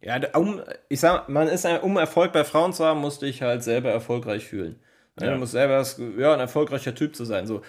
Ja, 0.00 0.20
um, 0.34 0.60
ich 0.88 1.00
sag, 1.00 1.28
man 1.28 1.48
ist, 1.48 1.66
um 1.82 1.96
Erfolg 1.96 2.32
bei 2.32 2.44
Frauen 2.44 2.72
zu 2.72 2.84
haben, 2.84 3.00
musst 3.00 3.22
du 3.22 3.26
dich 3.26 3.42
halt 3.42 3.62
selber 3.62 3.90
erfolgreich 3.90 4.44
fühlen. 4.44 4.80
Ne? 5.18 5.26
Ja. 5.26 5.32
Du 5.32 5.38
musst 5.38 5.52
selber 5.52 5.84
ja, 6.18 6.34
ein 6.34 6.40
erfolgreicher 6.40 6.94
Typ 6.94 7.16
zu 7.16 7.24
sein. 7.24 7.46
So. 7.46 7.62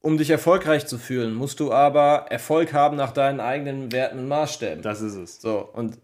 Um 0.00 0.16
dich 0.16 0.30
erfolgreich 0.30 0.86
zu 0.86 0.98
fühlen, 0.98 1.34
musst 1.34 1.60
du 1.60 1.72
aber 1.72 2.26
Erfolg 2.30 2.72
haben 2.72 2.96
nach 2.96 3.12
deinen 3.12 3.38
eigenen 3.38 3.92
Werten 3.92 4.18
und 4.18 4.28
Maßstäben. 4.28 4.82
Das 4.82 5.00
ist 5.00 5.14
es. 5.14 5.40
So, 5.40 5.60
und 5.60 5.98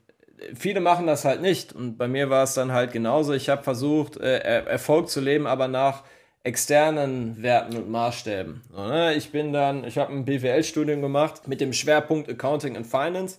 viele 0.54 0.80
machen 0.80 1.06
das 1.06 1.24
halt 1.24 1.40
nicht. 1.40 1.72
Und 1.72 1.96
bei 1.96 2.08
mir 2.08 2.30
war 2.30 2.44
es 2.44 2.54
dann 2.54 2.72
halt 2.72 2.92
genauso. 2.92 3.32
Ich 3.32 3.48
habe 3.48 3.62
versucht, 3.62 4.16
äh, 4.18 4.38
Erfolg 4.38 5.08
zu 5.08 5.20
leben, 5.20 5.46
aber 5.46 5.68
nach 5.68 6.04
externen 6.42 7.42
Werten 7.42 7.76
und 7.76 7.90
Maßstäben. 7.90 8.62
So, 8.72 8.86
ne? 8.86 9.14
Ich 9.14 9.32
bin 9.32 9.52
dann, 9.52 9.84
ich 9.84 9.98
habe 9.98 10.12
ein 10.12 10.24
BWL-Studium 10.24 11.02
gemacht 11.02 11.48
mit 11.48 11.60
dem 11.60 11.72
Schwerpunkt 11.72 12.30
Accounting 12.30 12.76
and 12.76 12.86
Finance. 12.86 13.38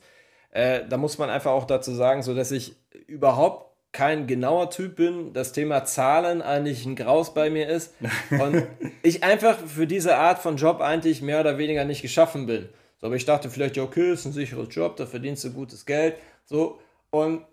Äh, 0.51 0.81
da 0.89 0.97
muss 0.97 1.17
man 1.17 1.29
einfach 1.29 1.51
auch 1.51 1.65
dazu 1.65 1.93
sagen, 1.93 2.21
so 2.21 2.35
dass 2.35 2.51
ich 2.51 2.75
überhaupt 3.07 3.67
kein 3.93 4.27
genauer 4.27 4.69
Typ 4.69 4.97
bin, 4.97 5.33
das 5.33 5.53
Thema 5.53 5.85
Zahlen 5.85 6.41
eigentlich 6.41 6.85
ein 6.85 6.95
Graus 6.95 7.33
bei 7.33 7.49
mir 7.49 7.69
ist 7.69 7.95
und 8.29 8.63
ich 9.03 9.23
einfach 9.23 9.57
für 9.57 9.87
diese 9.87 10.17
Art 10.17 10.39
von 10.39 10.57
Job 10.57 10.81
eigentlich 10.81 11.21
mehr 11.21 11.39
oder 11.39 11.57
weniger 11.57 11.85
nicht 11.85 12.01
geschaffen 12.01 12.45
bin. 12.45 12.69
So, 12.99 13.07
aber 13.07 13.15
ich 13.15 13.25
dachte 13.25 13.49
vielleicht, 13.49 13.77
ja, 13.77 13.83
okay, 13.83 14.11
ist 14.11 14.25
ein 14.25 14.33
sicheres 14.33 14.67
Job, 14.75 14.97
da 14.97 15.05
verdienst 15.05 15.43
du 15.45 15.51
gutes 15.51 15.85
Geld. 15.85 16.15
So, 16.45 16.79
und 17.11 17.45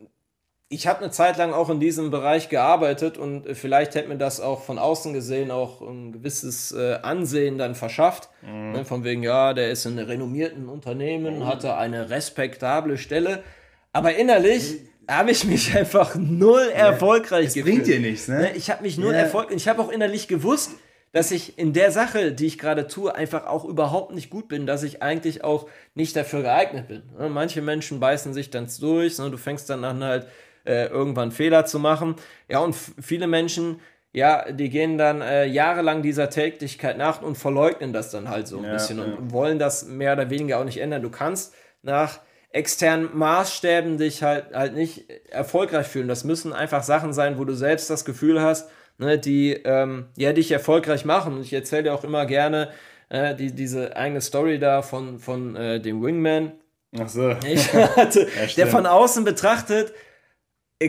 ich 0.69 0.87
habe 0.87 1.01
eine 1.01 1.11
Zeit 1.11 1.37
lang 1.37 1.53
auch 1.53 1.71
in 1.71 1.79
diesem 1.79 2.11
Bereich 2.11 2.49
gearbeitet 2.49 3.17
und 3.17 3.47
vielleicht 3.57 3.95
hätte 3.95 4.09
mir 4.09 4.17
das 4.17 4.41
auch 4.41 4.63
von 4.63 4.79
außen 4.79 5.13
gesehen 5.13 5.51
auch 5.51 5.81
ein 5.83 6.13
gewisses 6.13 6.73
äh, 6.73 6.99
Ansehen 7.03 7.59
dann 7.59 7.75
verschafft. 7.75 8.29
Mhm. 8.43 8.73
Ne, 8.73 8.85
von 8.85 9.05
wegen, 9.05 9.23
ja, 9.23 9.53
der 9.55 9.71
ist 9.71 9.85
in 9.87 9.99
einem 9.99 10.09
renommierten 10.09 10.69
Unternehmen, 10.69 11.41
mhm. 11.41 11.47
hatte 11.47 11.77
eine 11.77 12.11
respektable 12.11 12.99
Stelle. 12.99 13.45
Aber 13.93 14.17
innerlich 14.17 14.81
habe 15.09 15.31
ich 15.31 15.45
mich 15.45 15.77
einfach 15.77 16.17
null 16.17 16.67
ja, 16.71 16.91
erfolgreich 16.91 17.55
gefühlt. 17.55 17.67
bringt 17.67 17.87
dir 17.87 18.01
nichts, 18.01 18.27
ne? 18.29 18.41
ne 18.41 18.53
ich 18.57 18.71
habe 18.71 18.83
mich 18.83 18.99
null 18.99 19.13
ja. 19.13 19.21
erfolgreich. 19.21 19.57
Ich 19.57 19.69
habe 19.69 19.81
auch 19.83 19.91
innerlich 19.91 20.29
gewusst, 20.29 20.73
dass 21.15 21.31
ich 21.31 21.57
in 21.59 21.73
der 21.73 21.93
Sache, 21.93 22.33
die 22.33 22.47
ich 22.47 22.59
gerade 22.59 22.89
tue, 22.89 23.15
einfach 23.15 23.47
auch 23.47 23.65
überhaupt 23.65 24.13
nicht 24.13 24.31
gut 24.31 24.49
bin, 24.49 24.67
dass 24.67 24.83
ich 24.83 25.01
eigentlich 25.01 25.45
auch 25.45 25.69
nicht 25.95 26.17
dafür 26.17 26.43
geeignet 26.43 26.89
bin. 26.89 27.05
Ne, 27.17 27.29
manche 27.29 27.63
Menschen 27.63 28.01
beißen 28.01 28.35
sich 28.35 28.51
dann 28.51 28.67
durch, 28.81 29.17
du 29.17 29.37
fängst 29.37 29.71
dann 29.71 29.85
an 29.85 30.03
halt 30.03 30.27
äh, 30.65 30.87
irgendwann 30.87 31.31
Fehler 31.31 31.67
zu 31.67 31.79
machen. 31.79 32.17
Ja, 32.49 32.59
und 32.59 32.75
viele 32.75 33.29
Menschen, 33.29 33.81
ja, 34.13 34.51
die 34.51 34.71
gehen 34.71 34.99
dann 34.99 35.21
äh, 35.21 35.47
jahrelang 35.47 36.03
dieser 36.03 36.31
Tätigkeit 36.31 36.99
nach 36.99 37.23
und 37.23 37.39
verleugnen 37.39 37.93
das 37.93 38.11
dann 38.11 38.29
halt 38.29 38.49
so 38.49 38.59
ein 38.59 38.65
ja, 38.65 38.73
bisschen 38.73 38.99
ja. 38.99 39.05
und 39.05 39.33
wollen 39.33 39.61
das 39.61 39.87
mehr 39.87 40.15
oder 40.15 40.31
weniger 40.31 40.59
auch 40.59 40.65
nicht 40.65 40.81
ändern. 40.81 41.03
Du 41.03 41.11
kannst 41.11 41.55
nach 41.83 42.19
externen 42.51 43.17
Maßstäben 43.17 43.99
dich 43.99 44.25
halt, 44.25 44.53
halt 44.53 44.75
nicht 44.75 45.09
erfolgreich 45.31 45.87
fühlen. 45.87 46.09
Das 46.09 46.25
müssen 46.25 46.53
einfach 46.53 46.83
Sachen 46.83 47.13
sein, 47.13 47.39
wo 47.39 47.45
du 47.45 47.55
selbst 47.55 47.89
das 47.89 48.05
Gefühl 48.05 48.43
hast, 48.43 48.69
ne, 48.99 49.19
die 49.19 49.53
ähm, 49.53 50.07
ja, 50.17 50.33
dich 50.33 50.51
erfolgreich 50.51 51.05
machen. 51.05 51.35
Und 51.35 51.43
ich 51.43 51.53
erzähle 51.53 51.85
dir 51.85 51.95
auch 51.95 52.05
immer 52.05 52.27
gerne 52.27 52.71
äh, 53.09 53.35
die, 53.35 53.53
diese 53.53 53.97
eigene 53.97 54.21
Story 54.21 54.59
da 54.59 54.83
von, 54.83 55.19
von 55.19 55.57
äh, 55.57 55.81
dem 55.81 56.03
Wingman. 56.03 56.53
Ach 56.99 57.09
so. 57.09 57.31
Hatte, 57.97 58.29
ja, 58.37 58.47
der 58.57 58.67
von 58.67 58.87
außen 58.87 59.25
betrachtet 59.25 59.93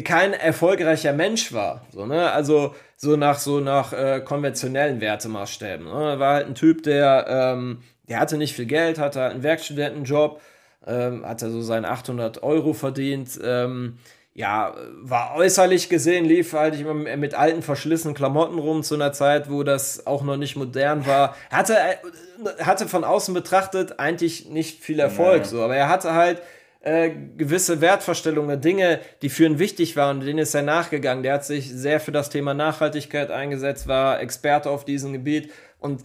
kein 0.03 0.33
erfolgreicher 0.33 1.13
Mensch 1.13 1.53
war. 1.53 1.85
So, 1.91 2.05
ne? 2.05 2.31
Also 2.31 2.75
so 2.97 3.15
nach 3.15 3.38
so 3.38 3.59
nach 3.59 3.93
äh, 3.93 4.21
konventionellen 4.21 5.00
Wertemaßstäben. 5.01 5.85
Ne? 5.85 6.19
War 6.19 6.35
halt 6.35 6.47
ein 6.47 6.55
Typ, 6.55 6.83
der, 6.83 7.25
ähm, 7.27 7.83
der 8.07 8.19
hatte 8.19 8.38
nicht 8.38 8.55
viel 8.55 8.65
Geld, 8.65 9.00
hatte 9.00 9.24
einen 9.24 9.43
Werkstudentenjob, 9.43 10.41
ähm, 10.88 11.25
hatte 11.25 11.50
so 11.50 11.62
seine 11.62 11.89
800 11.89 12.43
Euro 12.43 12.74
verdient. 12.74 13.39
Ähm, 13.43 13.97
ja, 14.38 14.75
war 15.01 15.34
äußerlich 15.36 15.88
gesehen, 15.88 16.25
lief 16.25 16.51
halt 16.51 16.77
immer 16.77 16.94
mit 16.94 17.34
alten, 17.36 17.62
verschlissenen 17.62 18.13
Klamotten 18.13 18.60
rum 18.60 18.84
zu 18.84 18.96
einer 18.96 19.13
Zeit, 19.13 19.50
wo 19.50 19.63
das 19.63 20.06
auch 20.06 20.24
noch 20.24 20.36
nicht 20.36 20.58
modern 20.58 21.08
war. 21.08 21.38
Hatte, 21.50 21.77
äh, 21.77 22.63
hatte 22.63 22.89
von 22.89 23.06
außen 23.06 23.34
betrachtet 23.34 23.98
eigentlich 23.98 24.50
nicht 24.50 24.84
viel 24.84 25.00
Erfolg, 25.00 25.44
ja. 25.44 25.46
so, 25.46 25.62
aber 25.62 25.77
er 25.77 25.88
hatte 25.88 26.13
halt 26.13 26.42
äh, 26.82 27.12
gewisse 27.38 27.80
Wertvorstellungen, 27.80 28.60
Dinge, 28.60 29.00
die 29.22 29.30
für 29.30 29.46
ihn 29.46 29.58
wichtig 29.58 29.96
waren, 29.96 30.20
denen 30.20 30.39
ist 30.39 30.54
er 30.54 30.63
nachgegangen. 30.63 31.24
Der 31.24 31.36
hat 31.36 31.46
sich 31.46 31.72
sehr 31.72 32.01
für 32.01 32.12
das 32.12 32.30
Thema 32.30 32.54
Nachhaltigkeit 32.54 33.32
eingesetzt, 33.32 33.88
war 33.88 34.20
Experte 34.20 34.70
auf 34.70 34.84
diesem 34.84 35.13
Gebiet 35.13 35.50
und 35.80 36.04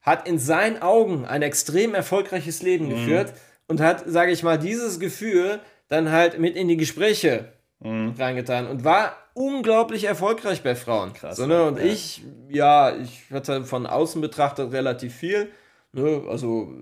hat 0.00 0.26
in 0.26 0.38
seinen 0.38 0.80
Augen 0.80 1.26
ein 1.26 1.42
extrem 1.42 1.94
erfolgreiches 1.94 2.62
Leben 2.62 2.86
mhm. 2.86 2.90
geführt 2.90 3.34
und 3.66 3.82
hat, 3.82 4.04
sage 4.06 4.32
ich 4.32 4.42
mal, 4.42 4.58
dieses 4.58 4.98
Gefühl 4.98 5.60
dann 5.88 6.10
halt 6.10 6.38
mit 6.38 6.56
in 6.56 6.68
die 6.68 6.78
Gespräche 6.78 7.52
mhm. 7.80 8.14
reingetan 8.18 8.66
und 8.66 8.84
war 8.84 9.12
unglaublich 9.34 10.04
erfolgreich 10.04 10.62
bei 10.62 10.74
Frauen. 10.74 11.12
Krass. 11.12 11.36
So, 11.36 11.46
ne? 11.46 11.64
Und 11.64 11.78
ja. 11.78 11.84
ich, 11.84 12.22
ja, 12.48 12.96
ich 12.96 13.30
hatte 13.30 13.64
von 13.64 13.86
außen 13.86 14.20
betrachtet 14.20 14.72
relativ 14.72 15.14
viel. 15.14 15.50
Ne? 15.92 16.22
Also 16.28 16.72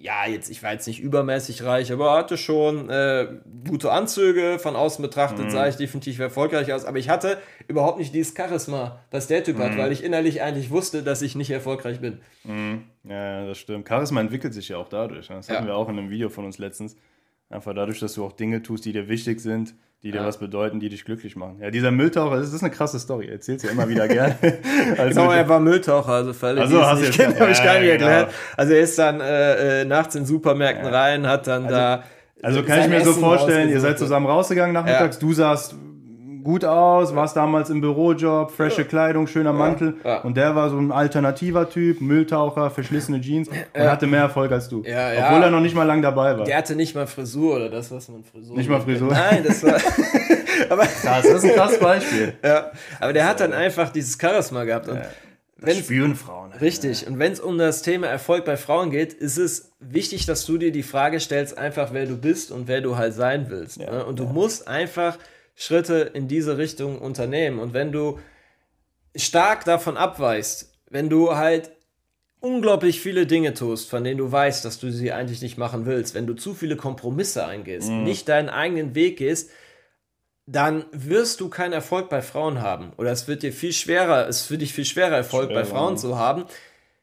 ja, 0.00 0.26
jetzt, 0.28 0.48
ich 0.48 0.62
war 0.62 0.72
jetzt 0.72 0.86
nicht 0.86 1.00
übermäßig 1.00 1.64
reich, 1.64 1.92
aber 1.92 2.12
hatte 2.16 2.36
schon 2.36 2.88
äh, 2.88 3.26
gute 3.68 3.90
Anzüge. 3.90 4.60
Von 4.60 4.76
außen 4.76 5.02
betrachtet 5.02 5.46
mhm. 5.46 5.50
sah 5.50 5.66
ich 5.66 5.74
definitiv 5.74 6.20
erfolgreich 6.20 6.72
aus, 6.72 6.84
aber 6.84 6.98
ich 6.98 7.08
hatte 7.08 7.38
überhaupt 7.66 7.98
nicht 7.98 8.14
dieses 8.14 8.32
Charisma, 8.36 9.00
was 9.10 9.26
der 9.26 9.42
Typ 9.42 9.58
mhm. 9.58 9.62
hat, 9.64 9.76
weil 9.76 9.90
ich 9.90 10.04
innerlich 10.04 10.40
eigentlich 10.40 10.70
wusste, 10.70 11.02
dass 11.02 11.20
ich 11.20 11.34
nicht 11.34 11.50
erfolgreich 11.50 12.00
bin. 12.00 12.20
Mhm. 12.44 12.84
Ja, 13.02 13.44
das 13.44 13.58
stimmt. 13.58 13.88
Charisma 13.88 14.20
entwickelt 14.20 14.54
sich 14.54 14.68
ja 14.68 14.76
auch 14.76 14.88
dadurch. 14.88 15.30
Ne? 15.30 15.36
Das 15.36 15.48
ja. 15.48 15.56
hatten 15.56 15.66
wir 15.66 15.74
auch 15.74 15.88
in 15.88 15.98
einem 15.98 16.10
Video 16.10 16.28
von 16.28 16.44
uns 16.44 16.58
letztens. 16.58 16.94
Einfach 17.50 17.74
dadurch, 17.74 18.00
dass 18.00 18.14
du 18.14 18.24
auch 18.24 18.32
Dinge 18.32 18.62
tust, 18.62 18.84
die 18.84 18.92
dir 18.92 19.08
wichtig 19.08 19.40
sind, 19.40 19.74
die 20.02 20.12
dir 20.12 20.18
ja. 20.18 20.26
was 20.26 20.38
bedeuten, 20.38 20.80
die 20.80 20.90
dich 20.90 21.04
glücklich 21.04 21.34
machen. 21.34 21.58
Ja, 21.60 21.70
dieser 21.70 21.90
Mülltaucher, 21.90 22.36
das 22.36 22.52
ist 22.52 22.62
eine 22.62 22.70
krasse 22.70 23.00
Story. 23.00 23.28
Erzählst 23.28 23.64
ja 23.64 23.70
immer 23.70 23.88
wieder 23.88 24.06
gerne. 24.08 24.36
also 24.96 25.20
genau, 25.20 25.32
er 25.32 25.48
war 25.48 25.58
Mülltaucher, 25.58 26.12
also 26.12 26.46
alle, 26.46 26.60
also, 26.60 26.80
es 26.80 27.00
nicht 27.00 27.12
kennen, 27.14 27.40
habe 27.40 27.50
ich 27.50 27.62
gar 27.62 27.80
nicht 27.80 27.90
erklärt. 27.90 28.28
Genau. 28.28 28.38
Also 28.56 28.72
er 28.74 28.80
ist 28.80 28.98
dann 28.98 29.20
äh, 29.20 29.80
äh, 29.80 29.84
nachts 29.86 30.14
in 30.14 30.26
Supermärkten 30.26 30.84
ja. 30.84 30.90
rein, 30.90 31.26
hat 31.26 31.46
dann 31.46 31.64
also, 31.64 31.74
da 31.74 32.04
Also 32.42 32.62
kann 32.62 32.80
ich 32.80 32.88
mir 32.88 32.96
Essen 32.96 33.14
so 33.14 33.20
vorstellen, 33.20 33.70
ihr 33.70 33.80
seid 33.80 33.98
zusammen 33.98 34.26
rausgegangen 34.26 34.74
nachmittags, 34.74 35.18
du 35.18 35.32
sahst 35.32 35.74
gut 36.48 36.64
aus, 36.64 37.14
warst 37.14 37.36
damals 37.36 37.68
im 37.68 37.82
Bürojob, 37.82 38.50
frische 38.50 38.86
Kleidung, 38.86 39.26
schöner 39.26 39.52
Mantel. 39.52 39.98
Ja. 40.02 40.22
Und 40.22 40.38
der 40.38 40.56
war 40.56 40.70
so 40.70 40.78
ein 40.78 40.90
alternativer 40.90 41.68
Typ, 41.68 42.00
Mülltaucher, 42.00 42.70
verschlissene 42.70 43.20
Jeans 43.20 43.48
und 43.48 43.56
ja. 43.76 43.90
hatte 43.90 44.06
mehr 44.06 44.22
Erfolg 44.22 44.50
als 44.50 44.66
du. 44.66 44.82
Ja, 44.82 45.10
Obwohl 45.26 45.42
er 45.42 45.50
noch 45.50 45.60
nicht 45.60 45.74
mal 45.74 45.82
lang 45.82 46.00
dabei 46.00 46.38
war. 46.38 46.46
Der 46.46 46.56
hatte 46.56 46.74
nicht 46.74 46.94
mal 46.94 47.06
Frisur 47.06 47.56
oder 47.56 47.68
das, 47.68 47.90
was 47.90 48.08
man 48.08 48.24
Frisur 48.24 48.56
Nicht 48.56 48.70
mal 48.70 48.80
Frisur? 48.80 49.12
Nein, 49.12 49.44
das 49.46 49.62
war... 49.62 49.74
aber 50.70 50.84
das 51.04 51.26
ist 51.26 51.44
ein 51.44 51.54
krasses 51.54 51.80
Beispiel. 51.80 52.32
Ja, 52.42 52.70
aber 52.98 53.12
der 53.12 53.28
hat 53.28 53.40
dann 53.40 53.52
einfach 53.52 53.90
dieses 53.90 54.16
Charisma 54.18 54.64
gehabt 54.64 54.88
und 54.88 55.00
das 55.60 55.76
spüren 55.76 56.16
Frauen. 56.16 56.52
Halt, 56.52 56.62
richtig. 56.62 57.02
Ne? 57.02 57.12
Und 57.12 57.18
wenn 57.18 57.32
es 57.32 57.40
um 57.40 57.58
das 57.58 57.82
Thema 57.82 58.06
Erfolg 58.06 58.46
bei 58.46 58.56
Frauen 58.56 58.90
geht, 58.90 59.12
ist 59.12 59.36
es 59.36 59.72
wichtig, 59.80 60.24
dass 60.24 60.46
du 60.46 60.56
dir 60.56 60.72
die 60.72 60.82
Frage 60.82 61.20
stellst, 61.20 61.58
einfach 61.58 61.92
wer 61.92 62.06
du 62.06 62.16
bist 62.16 62.52
und 62.52 62.68
wer 62.68 62.80
du 62.80 62.96
halt 62.96 63.12
sein 63.12 63.50
willst. 63.50 63.76
Ja, 63.76 63.90
ne? 63.90 64.06
Und 64.06 64.18
du 64.18 64.24
ja. 64.24 64.32
musst 64.32 64.66
einfach 64.66 65.18
Schritte 65.58 66.12
in 66.14 66.28
diese 66.28 66.56
Richtung 66.56 66.98
unternehmen. 67.00 67.58
Und 67.58 67.74
wenn 67.74 67.90
du 67.90 68.20
stark 69.16 69.64
davon 69.64 69.96
abweichst, 69.96 70.72
wenn 70.88 71.10
du 71.10 71.34
halt 71.34 71.72
unglaublich 72.38 73.00
viele 73.00 73.26
Dinge 73.26 73.54
tust, 73.54 73.90
von 73.90 74.04
denen 74.04 74.18
du 74.18 74.30
weißt, 74.30 74.64
dass 74.64 74.78
du 74.78 74.92
sie 74.92 75.10
eigentlich 75.10 75.42
nicht 75.42 75.58
machen 75.58 75.84
willst, 75.84 76.14
wenn 76.14 76.28
du 76.28 76.34
zu 76.34 76.54
viele 76.54 76.76
Kompromisse 76.76 77.44
eingehst, 77.44 77.88
mhm. 77.88 78.04
nicht 78.04 78.28
deinen 78.28 78.48
eigenen 78.48 78.94
Weg 78.94 79.18
gehst, 79.18 79.50
dann 80.46 80.84
wirst 80.92 81.40
du 81.40 81.48
keinen 81.48 81.72
Erfolg 81.72 82.08
bei 82.08 82.22
Frauen 82.22 82.62
haben. 82.62 82.92
Oder 82.96 83.10
es 83.10 83.26
wird 83.26 83.42
dir 83.42 83.52
viel 83.52 83.72
schwerer, 83.72 84.28
es 84.28 84.42
ist 84.42 84.46
für 84.46 84.58
dich 84.58 84.72
viel 84.72 84.84
schwerer, 84.84 85.16
Erfolg 85.16 85.50
Schwer, 85.50 85.56
bei 85.56 85.64
Frauen 85.64 85.98
zu 85.98 86.16
haben, 86.16 86.44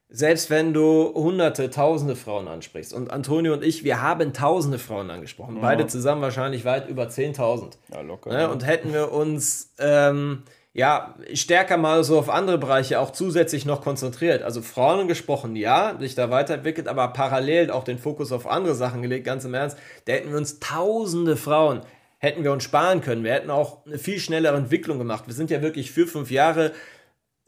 selbst 0.10 0.50
wenn 0.50 0.74
du 0.74 1.14
hunderte, 1.14 1.70
tausende 1.70 2.16
Frauen 2.16 2.48
ansprichst. 2.48 2.94
Und 2.94 3.12
Antonio 3.12 3.54
und 3.54 3.64
ich, 3.64 3.84
wir 3.84 4.02
haben 4.02 4.34
tausende 4.34 4.80
Frauen 4.80 5.10
angesprochen. 5.10 5.56
Ja. 5.56 5.62
Beide 5.62 5.88
zusammen 5.88 6.22
wahrscheinlich 6.22 6.64
weit 6.64 6.88
über 6.88 7.06
10.000. 7.06 7.74
Ja, 7.92 8.02
locker. 8.02 8.32
Ne? 8.32 8.50
Und 8.50 8.66
hätten 8.66 8.94
wir 8.94 9.12
uns 9.12 9.74
ähm, 9.80 10.44
ja 10.74 11.16
stärker 11.34 11.78
mal 11.78 12.04
so 12.04 12.20
auf 12.20 12.30
andere 12.30 12.58
Bereiche 12.58 13.00
auch 13.00 13.12
zusätzlich 13.12 13.66
noch 13.66 13.82
konzentriert. 13.82 14.44
Also 14.44 14.62
Frauen 14.62 15.08
gesprochen, 15.08 15.56
ja, 15.56 15.98
sich 16.00 16.16
da 16.16 16.30
weiterentwickelt, 16.30 16.88
aber 16.88 17.08
parallel 17.10 17.72
auch 17.72 17.84
den 17.84 17.98
Fokus 17.98 18.32
auf 18.32 18.48
andere 18.48 18.76
Sachen 18.76 19.02
gelegt, 19.02 19.26
ganz 19.26 19.44
im 19.44 19.54
Ernst. 19.54 19.78
Da 20.06 20.14
hätten 20.14 20.30
wir 20.30 20.38
uns 20.38 20.60
tausende 20.60 21.36
Frauen 21.36 21.82
hätten 22.20 22.44
wir 22.44 22.52
uns 22.52 22.64
sparen 22.64 23.02
können. 23.02 23.24
Wir 23.24 23.34
hätten 23.34 23.52
auch 23.52 23.86
eine 23.86 24.00
viel 24.00 24.20
schnellere 24.20 24.58
Entwicklung 24.58 24.98
gemacht. 24.98 25.26
Wir 25.28 25.34
sind 25.34 25.52
ja 25.52 25.62
wirklich 25.62 25.92
für 25.92 26.08
fünf 26.08 26.32
Jahre 26.32 26.72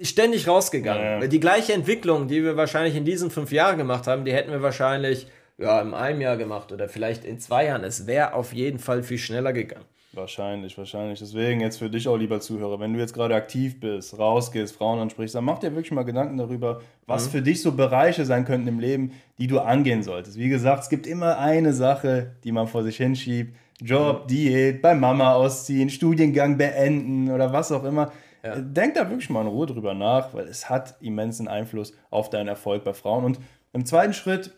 ständig 0.01 0.47
rausgegangen. 0.47 1.21
Ja. 1.21 1.27
Die 1.27 1.39
gleiche 1.39 1.73
Entwicklung, 1.73 2.27
die 2.27 2.43
wir 2.43 2.55
wahrscheinlich 2.57 2.95
in 2.95 3.05
diesen 3.05 3.31
fünf 3.31 3.51
Jahren 3.51 3.77
gemacht 3.77 4.07
haben, 4.07 4.25
die 4.25 4.33
hätten 4.33 4.51
wir 4.51 4.61
wahrscheinlich 4.61 5.27
ja, 5.57 5.81
in 5.81 5.93
einem 5.93 6.21
Jahr 6.21 6.37
gemacht 6.37 6.71
oder 6.71 6.87
vielleicht 6.87 7.25
in 7.25 7.39
zwei 7.39 7.65
Jahren. 7.65 7.83
Es 7.83 8.05
wäre 8.05 8.33
auf 8.33 8.53
jeden 8.53 8.79
Fall 8.79 9.03
viel 9.03 9.17
schneller 9.17 9.53
gegangen. 9.53 9.85
Wahrscheinlich, 10.13 10.75
wahrscheinlich. 10.77 11.19
Deswegen 11.19 11.61
jetzt 11.61 11.77
für 11.77 11.89
dich 11.89 12.07
auch, 12.07 12.17
lieber 12.17 12.39
Zuhörer, 12.39 12.79
wenn 12.79 12.93
du 12.93 12.99
jetzt 12.99 13.13
gerade 13.13 13.35
aktiv 13.35 13.79
bist, 13.79 14.17
rausgehst, 14.17 14.75
Frauen 14.75 14.99
ansprichst, 14.99 15.35
dann 15.35 15.43
mach 15.43 15.59
dir 15.59 15.71
wirklich 15.75 15.91
mal 15.91 16.03
Gedanken 16.03 16.37
darüber, 16.37 16.81
was 17.05 17.27
mhm. 17.27 17.31
für 17.31 17.41
dich 17.43 17.61
so 17.61 17.73
Bereiche 17.73 18.25
sein 18.25 18.43
könnten 18.43 18.67
im 18.67 18.79
Leben, 18.79 19.11
die 19.37 19.45
du 19.45 19.59
angehen 19.59 20.01
solltest. 20.01 20.37
Wie 20.37 20.49
gesagt, 20.49 20.83
es 20.83 20.89
gibt 20.89 21.05
immer 21.05 21.37
eine 21.37 21.71
Sache, 21.73 22.31
die 22.43 22.51
man 22.51 22.67
vor 22.67 22.83
sich 22.83 22.97
hinschiebt. 22.97 23.55
Job, 23.79 24.23
mhm. 24.23 24.27
Diät, 24.27 24.81
bei 24.81 24.95
Mama 24.95 25.33
ausziehen, 25.33 25.89
Studiengang 25.89 26.57
beenden 26.57 27.29
oder 27.29 27.53
was 27.53 27.71
auch 27.71 27.83
immer. 27.83 28.11
Ja. 28.47 28.61
Denk 28.61 28.95
da 28.95 29.09
wirklich 29.09 29.29
mal 29.29 29.41
in 29.41 29.47
Ruhe 29.47 29.65
drüber 29.65 29.93
nach, 29.93 30.33
weil 30.33 30.47
es 30.47 30.69
hat 30.69 30.95
immensen 31.01 31.47
Einfluss 31.47 31.93
auf 32.09 32.29
deinen 32.29 32.47
Erfolg 32.47 32.83
bei 32.83 32.93
Frauen. 32.93 33.25
Und 33.25 33.39
im 33.73 33.85
zweiten 33.85 34.13
Schritt, 34.13 34.57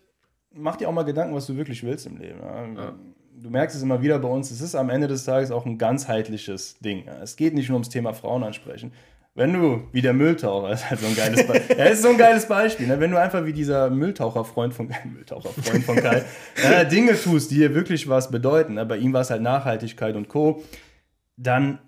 mach 0.51 0.75
dir 0.75 0.89
auch 0.89 0.93
mal 0.93 1.03
Gedanken, 1.03 1.35
was 1.35 1.47
du 1.47 1.55
wirklich 1.55 1.83
willst 1.83 2.05
im 2.05 2.17
Leben. 2.17 2.39
Ja. 2.75 2.93
Du 3.41 3.49
merkst 3.49 3.75
es 3.75 3.83
immer 3.83 4.01
wieder 4.01 4.19
bei 4.19 4.27
uns, 4.27 4.51
es 4.51 4.59
ist 4.59 4.75
am 4.75 4.89
Ende 4.89 5.07
des 5.07 5.23
Tages 5.23 5.51
auch 5.51 5.65
ein 5.65 5.77
ganzheitliches 5.77 6.77
Ding. 6.79 7.07
Es 7.21 7.37
geht 7.37 7.53
nicht 7.53 7.69
nur 7.69 7.75
ums 7.75 7.89
Thema 7.89 8.13
Frauen 8.13 8.43
ansprechen. 8.43 8.91
Wenn 9.35 9.53
du 9.53 9.87
wie 9.93 10.01
der 10.01 10.13
Mülltaucher, 10.13 10.69
ist 10.73 10.89
halt 10.89 10.99
so 10.99 11.07
ein 11.07 11.15
geiles 11.15 11.47
Beispiel. 11.47 11.77
ja, 11.77 11.85
ist 11.85 12.01
so 12.01 12.09
ein 12.09 12.17
geiles 12.17 12.45
Beispiel. 12.47 12.87
Ne? 12.87 12.99
Wenn 12.99 13.11
du 13.11 13.19
einfach 13.19 13.45
wie 13.45 13.53
dieser 13.53 13.89
Mülltaucherfreund 13.89 14.73
von 14.73 14.89
Mülltaucherfreund 15.05 15.85
von 15.85 15.95
Kai 15.95 16.23
äh, 16.61 16.85
Dinge 16.89 17.13
tust, 17.13 17.51
die 17.51 17.55
dir 17.55 17.73
wirklich 17.73 18.09
was 18.09 18.31
bedeuten. 18.31 18.73
Ne? 18.73 18.85
Bei 18.85 18.97
ihm 18.97 19.13
war 19.13 19.21
es 19.21 19.29
halt 19.29 19.41
Nachhaltigkeit 19.41 20.15
und 20.15 20.27
Co. 20.27 20.63
Dann 21.37 21.79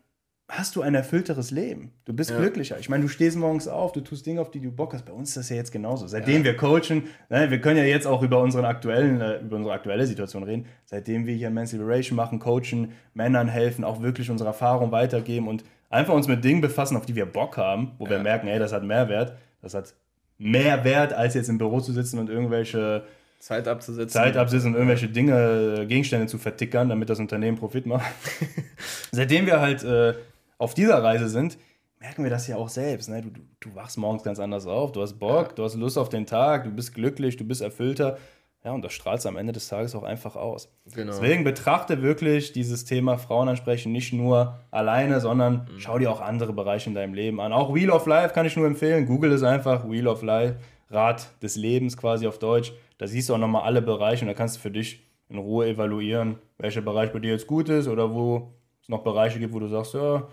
hast 0.52 0.76
du 0.76 0.82
ein 0.82 0.94
erfüllteres 0.96 1.50
Leben. 1.50 1.92
Du 2.04 2.14
bist 2.14 2.30
ja. 2.30 2.38
glücklicher. 2.38 2.78
Ich 2.78 2.90
meine, 2.90 3.04
du 3.04 3.08
stehst 3.08 3.38
morgens 3.38 3.70
auf, 3.70 3.94
du 3.94 4.02
tust 4.02 4.26
Dinge, 4.26 4.42
auf 4.42 4.52
die 4.52 4.60
du 4.60 4.70
Bock 4.70 4.94
hast. 4.94 5.06
Bei 5.06 5.14
uns 5.14 5.30
ist 5.30 5.38
das 5.38 5.50
ja 5.50 5.56
jetzt 5.56 5.72
genauso. 5.72 6.08
Seitdem 6.08 6.40
ja. 6.40 6.44
wir 6.44 6.58
coachen, 6.58 7.04
ne, 7.30 7.50
wir 7.50 7.62
können 7.62 7.78
ja 7.78 7.86
jetzt 7.86 8.06
auch 8.06 8.22
über, 8.22 8.42
unseren 8.42 8.66
aktuellen, 8.66 9.22
äh, 9.22 9.40
über 9.40 9.56
unsere 9.56 9.74
aktuelle 9.74 10.06
Situation 10.06 10.44
reden. 10.44 10.66
Seitdem 10.86 11.26
wir 11.26 11.34
hier 11.34 11.50
Men's 11.50 11.72
Liberation 11.72 12.18
machen, 12.18 12.40
coachen, 12.40 12.92
Männern 13.14 13.48
helfen, 13.48 13.86
auch 13.86 14.02
wirklich 14.02 14.30
unsere 14.30 14.50
Erfahrung 14.50 14.92
weitergeben 14.92 15.48
und 15.48 15.64
einfach 15.90 16.14
uns 16.14 16.28
mit 16.28 16.44
Dingen 16.44 16.60
befassen, 16.60 16.98
auf 16.98 17.06
die 17.06 17.16
wir 17.16 17.26
Bock 17.26 17.56
haben, 17.56 17.94
wo 17.98 18.06
ja. 18.06 18.12
wir 18.12 18.20
merken, 18.20 18.48
ey, 18.48 18.60
das 18.60 18.74
hat 18.74 18.84
Mehrwert. 18.84 19.38
Das 19.62 19.74
hat 19.74 19.94
mehr 20.38 20.84
Wert, 20.84 21.14
als 21.14 21.34
jetzt 21.34 21.48
im 21.48 21.60
Büro 21.60 21.80
zu 21.80 21.94
sitzen 21.94 22.20
und 22.20 22.30
irgendwelche 22.30 23.04
Zeit 23.40 23.68
abzusetzen. 23.68 24.10
Zeit 24.10 24.38
absetzen 24.38 24.72
und 24.72 24.76
irgendwelche 24.76 25.08
Dinge, 25.08 25.86
Gegenstände 25.88 26.28
zu 26.28 26.38
vertickern, 26.38 26.90
damit 26.90 27.10
das 27.10 27.20
Unternehmen 27.20 27.58
Profit 27.58 27.86
macht. 27.86 28.12
Seitdem 29.12 29.46
wir 29.46 29.62
halt 29.62 29.84
äh, 29.84 30.14
auf 30.62 30.74
dieser 30.74 31.02
Reise 31.04 31.28
sind, 31.28 31.58
merken 32.00 32.24
wir 32.24 32.30
das 32.30 32.48
ja 32.48 32.56
auch 32.56 32.70
selbst. 32.70 33.10
Ne? 33.10 33.22
Du, 33.22 33.30
du, 33.30 33.42
du 33.60 33.76
wachst 33.76 33.98
morgens 33.98 34.24
ganz 34.24 34.40
anders 34.40 34.68
auf, 34.68 34.92
du 34.92 35.02
hast 35.02 35.20
Bock, 35.20 35.50
ja. 35.50 35.54
du 35.56 35.64
hast 35.64 35.76
Lust 35.76 35.98
auf 35.98 36.10
den 36.10 36.26
Tag, 36.26 36.66
du 36.66 36.72
bist 36.72 36.94
glücklich, 36.94 37.38
du 37.38 37.46
bist 37.46 37.62
erfüllter. 37.62 38.18
Ja, 38.64 38.74
und 38.74 38.86
das 38.86 38.94
strahlst 38.94 39.26
am 39.26 39.38
Ende 39.38 39.54
des 39.54 39.68
Tages 39.70 39.96
auch 39.96 40.04
einfach 40.04 40.36
aus. 40.36 40.72
Genau. 40.94 41.12
Deswegen 41.12 41.44
betrachte 41.44 42.04
wirklich 42.04 42.54
dieses 42.54 42.86
Thema 42.86 43.18
Frauen 43.18 43.50
ansprechen 43.50 43.92
nicht 43.92 44.14
nur 44.14 44.60
alleine, 44.70 45.20
sondern 45.20 45.68
mhm. 45.72 45.80
schau 45.80 45.98
dir 45.98 46.12
auch 46.12 46.22
andere 46.22 46.54
Bereiche 46.54 46.90
in 46.90 46.94
deinem 46.94 47.16
Leben 47.16 47.42
an. 47.42 47.54
Auch 47.54 47.74
Wheel 47.74 47.90
of 47.90 48.06
Life 48.06 48.36
kann 48.36 48.46
ich 48.46 48.56
nur 48.56 48.68
empfehlen. 48.68 49.08
Google 49.08 49.32
es 49.32 49.42
einfach, 49.42 49.90
Wheel 49.90 50.08
of 50.08 50.22
Life, 50.22 50.58
Rad 50.92 51.28
des 51.42 51.56
Lebens 51.56 51.98
quasi 51.98 52.28
auf 52.28 52.38
Deutsch. 52.38 52.72
Da 53.00 53.08
siehst 53.08 53.30
du 53.30 53.34
auch 53.34 53.40
nochmal 53.40 53.64
alle 53.64 53.82
Bereiche 53.82 54.26
und 54.26 54.28
da 54.28 54.36
kannst 54.36 54.58
du 54.58 54.60
für 54.60 54.70
dich 54.70 55.08
in 55.28 55.40
Ruhe 55.40 55.68
evaluieren, 55.68 56.36
welcher 56.60 56.82
Bereich 56.82 57.12
bei 57.12 57.18
dir 57.18 57.32
jetzt 57.32 57.48
gut 57.48 57.68
ist 57.68 57.88
oder 57.88 58.14
wo 58.14 58.54
es 58.82 58.90
noch 58.90 59.04
Bereiche 59.04 59.40
gibt, 59.40 59.54
wo 59.54 59.60
du 59.60 59.68
sagst, 59.68 59.94
ja, 59.94 60.28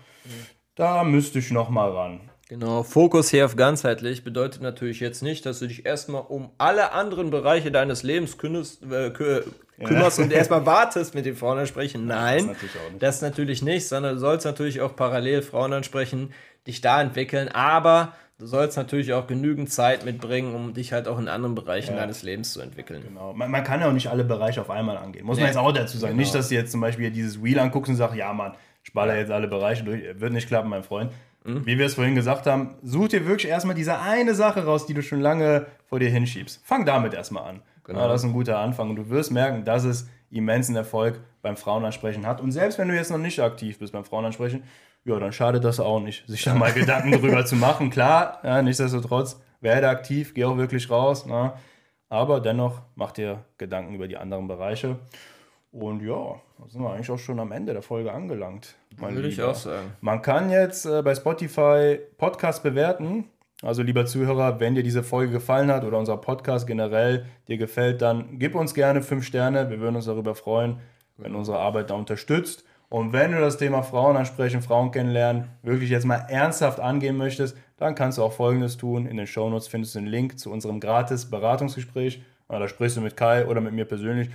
da 0.75 1.03
müsste 1.03 1.39
ich 1.39 1.51
noch 1.51 1.69
mal 1.69 1.91
ran. 1.91 2.29
Genau, 2.49 2.81
Fokus 2.81 3.29
hier 3.29 3.45
auf 3.45 3.55
ganzheitlich 3.55 4.23
bedeutet 4.23 4.63
natürlich 4.63 4.99
jetzt 4.99 5.21
nicht, 5.21 5.45
dass 5.45 5.59
du 5.59 5.67
dich 5.67 5.85
erstmal 5.85 6.23
um 6.27 6.49
alle 6.57 6.93
anderen 6.93 7.29
Bereiche 7.29 7.71
deines 7.71 8.01
Lebens 8.01 8.39
kümmerst, 8.39 8.81
äh, 8.81 9.11
kümmerst 9.11 10.17
ja. 10.17 10.23
und 10.23 10.33
erstmal 10.33 10.65
wartest, 10.65 11.13
mit 11.13 11.27
den 11.27 11.35
Frauen 11.35 11.59
ansprechen. 11.59 12.07
Nein, 12.07 12.47
das, 12.47 12.47
natürlich 12.47 12.97
das 12.97 13.21
natürlich 13.21 13.61
nicht, 13.61 13.87
sondern 13.87 14.15
du 14.15 14.19
sollst 14.19 14.47
natürlich 14.47 14.81
auch 14.81 14.95
parallel 14.95 15.43
Frauen 15.43 15.73
ansprechen, 15.73 16.33
dich 16.67 16.81
da 16.81 17.01
entwickeln, 17.01 17.49
aber 17.49 18.13
du 18.37 18.45
sollst 18.45 18.77
natürlich 18.77 19.13
auch 19.13 19.27
genügend 19.27 19.71
Zeit 19.71 20.05
mitbringen, 20.05 20.55
um 20.55 20.73
dich 20.73 20.93
halt 20.93 21.07
auch 21.07 21.19
in 21.19 21.27
anderen 21.27 21.55
Bereichen 21.55 21.95
ja. 21.95 22.01
deines 22.01 22.23
Lebens 22.23 22.53
zu 22.53 22.61
entwickeln. 22.61 23.03
Genau. 23.07 23.33
Man, 23.33 23.51
man, 23.51 23.63
kann 23.63 23.81
ja 23.81 23.87
auch 23.87 23.93
nicht 23.93 24.07
alle 24.07 24.23
Bereiche 24.23 24.61
auf 24.61 24.69
einmal 24.69 24.97
angehen. 24.97 25.25
Muss 25.25 25.37
nee. 25.37 25.43
man 25.43 25.49
jetzt 25.49 25.57
auch 25.57 25.71
dazu 25.71 25.97
sagen. 25.97 26.13
Genau. 26.13 26.21
Nicht, 26.21 26.35
dass 26.35 26.49
du 26.49 26.55
jetzt 26.55 26.71
zum 26.71 26.81
Beispiel 26.81 27.11
dieses 27.11 27.43
Wheel 27.43 27.59
anguckst 27.59 27.89
und 27.89 27.95
sagst, 27.95 28.15
ja 28.15 28.31
Mann, 28.33 28.53
ich 28.83 28.93
baller 28.93 29.17
jetzt 29.17 29.31
alle 29.31 29.47
Bereiche 29.47 29.83
durch. 29.83 30.01
Wird 30.19 30.33
nicht 30.33 30.47
klappen, 30.47 30.69
mein 30.69 30.83
Freund. 30.83 31.11
Mhm. 31.43 31.65
Wie 31.65 31.77
wir 31.77 31.85
es 31.85 31.95
vorhin 31.95 32.15
gesagt 32.15 32.45
haben, 32.47 32.75
such 32.83 33.09
dir 33.09 33.25
wirklich 33.25 33.49
erstmal 33.49 33.75
diese 33.75 33.99
eine 33.99 34.35
Sache 34.35 34.65
raus, 34.65 34.85
die 34.85 34.93
du 34.93 35.01
schon 35.01 35.21
lange 35.21 35.67
vor 35.85 35.99
dir 35.99 36.09
hinschiebst. 36.09 36.61
Fang 36.65 36.85
damit 36.85 37.13
erstmal 37.13 37.43
an. 37.43 37.61
Genau. 37.83 38.01
Ja, 38.01 38.07
das 38.07 38.21
ist 38.21 38.29
ein 38.29 38.33
guter 38.33 38.59
Anfang. 38.59 38.89
Und 38.89 38.97
du 38.97 39.09
wirst 39.09 39.31
merken, 39.31 39.65
dass 39.65 39.83
es 39.83 40.07
immensen 40.31 40.75
Erfolg 40.75 41.21
beim 41.41 41.57
Frauenansprechen 41.57 42.25
hat. 42.27 42.41
Und 42.41 42.51
selbst 42.51 42.77
wenn 42.77 42.87
du 42.87 42.95
jetzt 42.95 43.11
noch 43.11 43.17
nicht 43.17 43.39
aktiv 43.39 43.79
bist 43.79 43.93
beim 43.93 44.05
Frauenansprechen, 44.05 44.63
ja, 45.09 45.19
dann 45.19 45.31
schadet 45.31 45.63
das 45.63 45.79
auch 45.79 45.99
nicht, 45.99 46.27
sich 46.27 46.43
da 46.43 46.53
mal 46.53 46.71
Gedanken 46.71 47.11
drüber 47.11 47.43
zu 47.45 47.55
machen. 47.55 47.89
Klar, 47.89 48.39
ja, 48.43 48.61
nichtsdestotrotz, 48.61 49.41
werde 49.59 49.89
aktiv, 49.89 50.33
geh 50.35 50.45
auch 50.45 50.57
wirklich 50.57 50.89
raus. 50.89 51.25
Na, 51.27 51.43
ne? 51.43 51.53
aber 52.09 52.39
dennoch 52.39 52.81
mach 52.95 53.11
dir 53.11 53.43
Gedanken 53.57 53.95
über 53.95 54.07
die 54.07 54.17
anderen 54.17 54.47
Bereiche. 54.47 54.97
Und 55.71 56.01
ja, 56.01 56.35
da 56.57 56.67
sind 56.67 56.81
wir 56.81 56.91
eigentlich 56.91 57.09
auch 57.09 57.19
schon 57.19 57.39
am 57.39 57.51
Ende 57.51 57.73
der 57.73 57.81
Folge 57.81 58.11
angelangt. 58.11 58.75
Würde 58.97 59.27
ich 59.27 59.41
auch 59.41 59.55
sagen. 59.55 59.93
Man 60.01 60.21
kann 60.21 60.49
jetzt 60.49 60.85
äh, 60.85 61.01
bei 61.01 61.13
Spotify 61.15 61.99
Podcast 62.17 62.63
bewerten. 62.63 63.25
Also 63.61 63.81
lieber 63.81 64.05
Zuhörer, 64.05 64.59
wenn 64.59 64.75
dir 64.75 64.83
diese 64.83 65.03
Folge 65.03 65.33
gefallen 65.33 65.71
hat 65.71 65.83
oder 65.83 65.97
unser 65.97 66.17
Podcast 66.17 66.65
generell 66.65 67.25
dir 67.47 67.57
gefällt, 67.57 68.01
dann 68.01 68.39
gib 68.39 68.55
uns 68.55 68.73
gerne 68.73 69.01
fünf 69.01 69.25
Sterne. 69.25 69.69
Wir 69.69 69.79
würden 69.79 69.95
uns 69.95 70.05
darüber 70.05 70.33
freuen, 70.33 70.79
wenn 71.17 71.35
unsere 71.35 71.59
Arbeit 71.59 71.89
da 71.89 71.95
unterstützt. 71.95 72.63
Und 72.89 73.13
wenn 73.13 73.31
du 73.31 73.39
das 73.39 73.57
Thema 73.57 73.83
Frauen 73.83 74.17
ansprechen, 74.17 74.61
Frauen 74.61 74.91
kennenlernen, 74.91 75.45
wirklich 75.61 75.91
jetzt 75.91 76.05
mal 76.05 76.25
ernsthaft 76.27 76.79
angehen 76.79 77.17
möchtest, 77.17 77.55
dann 77.77 77.95
kannst 77.95 78.17
du 78.17 78.23
auch 78.23 78.33
Folgendes 78.33 78.77
tun. 78.77 79.05
In 79.05 79.17
den 79.17 79.27
Shownotes 79.27 79.67
findest 79.67 79.95
du 79.95 79.99
den 79.99 80.07
Link 80.07 80.39
zu 80.39 80.51
unserem 80.51 80.79
gratis 80.79 81.29
Beratungsgespräch. 81.29 82.21
Da 82.47 82.67
sprichst 82.67 82.97
du 82.97 83.01
mit 83.01 83.15
Kai 83.15 83.45
oder 83.45 83.61
mit 83.61 83.73
mir 83.73 83.85
persönlich 83.85 84.29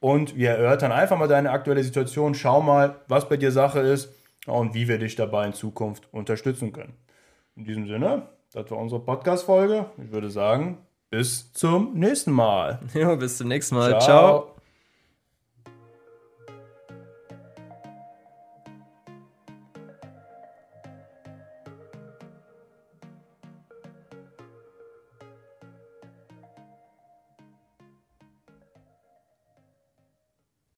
und 0.00 0.36
wir 0.36 0.50
erörtern 0.50 0.92
einfach 0.92 1.18
mal 1.18 1.28
deine 1.28 1.50
aktuelle 1.50 1.84
Situation. 1.84 2.34
Schau 2.34 2.60
mal, 2.62 2.96
was 3.06 3.28
bei 3.28 3.36
dir 3.36 3.52
Sache 3.52 3.80
ist 3.80 4.12
und 4.46 4.74
wie 4.74 4.88
wir 4.88 4.98
dich 4.98 5.14
dabei 5.14 5.46
in 5.46 5.52
Zukunft 5.52 6.12
unterstützen 6.12 6.72
können. 6.72 6.94
In 7.54 7.64
diesem 7.64 7.86
Sinne, 7.86 8.28
das 8.52 8.70
war 8.70 8.78
unsere 8.78 9.00
Podcast-Folge. 9.02 9.86
Ich 10.02 10.10
würde 10.10 10.30
sagen, 10.30 10.78
bis 11.10 11.52
zum 11.52 11.94
nächsten 11.94 12.32
Mal. 12.32 12.80
Ja, 12.94 13.14
bis 13.14 13.36
zum 13.36 13.48
nächsten 13.48 13.76
Mal. 13.76 13.90
Ciao. 13.90 14.00
Ciao. 14.00 14.59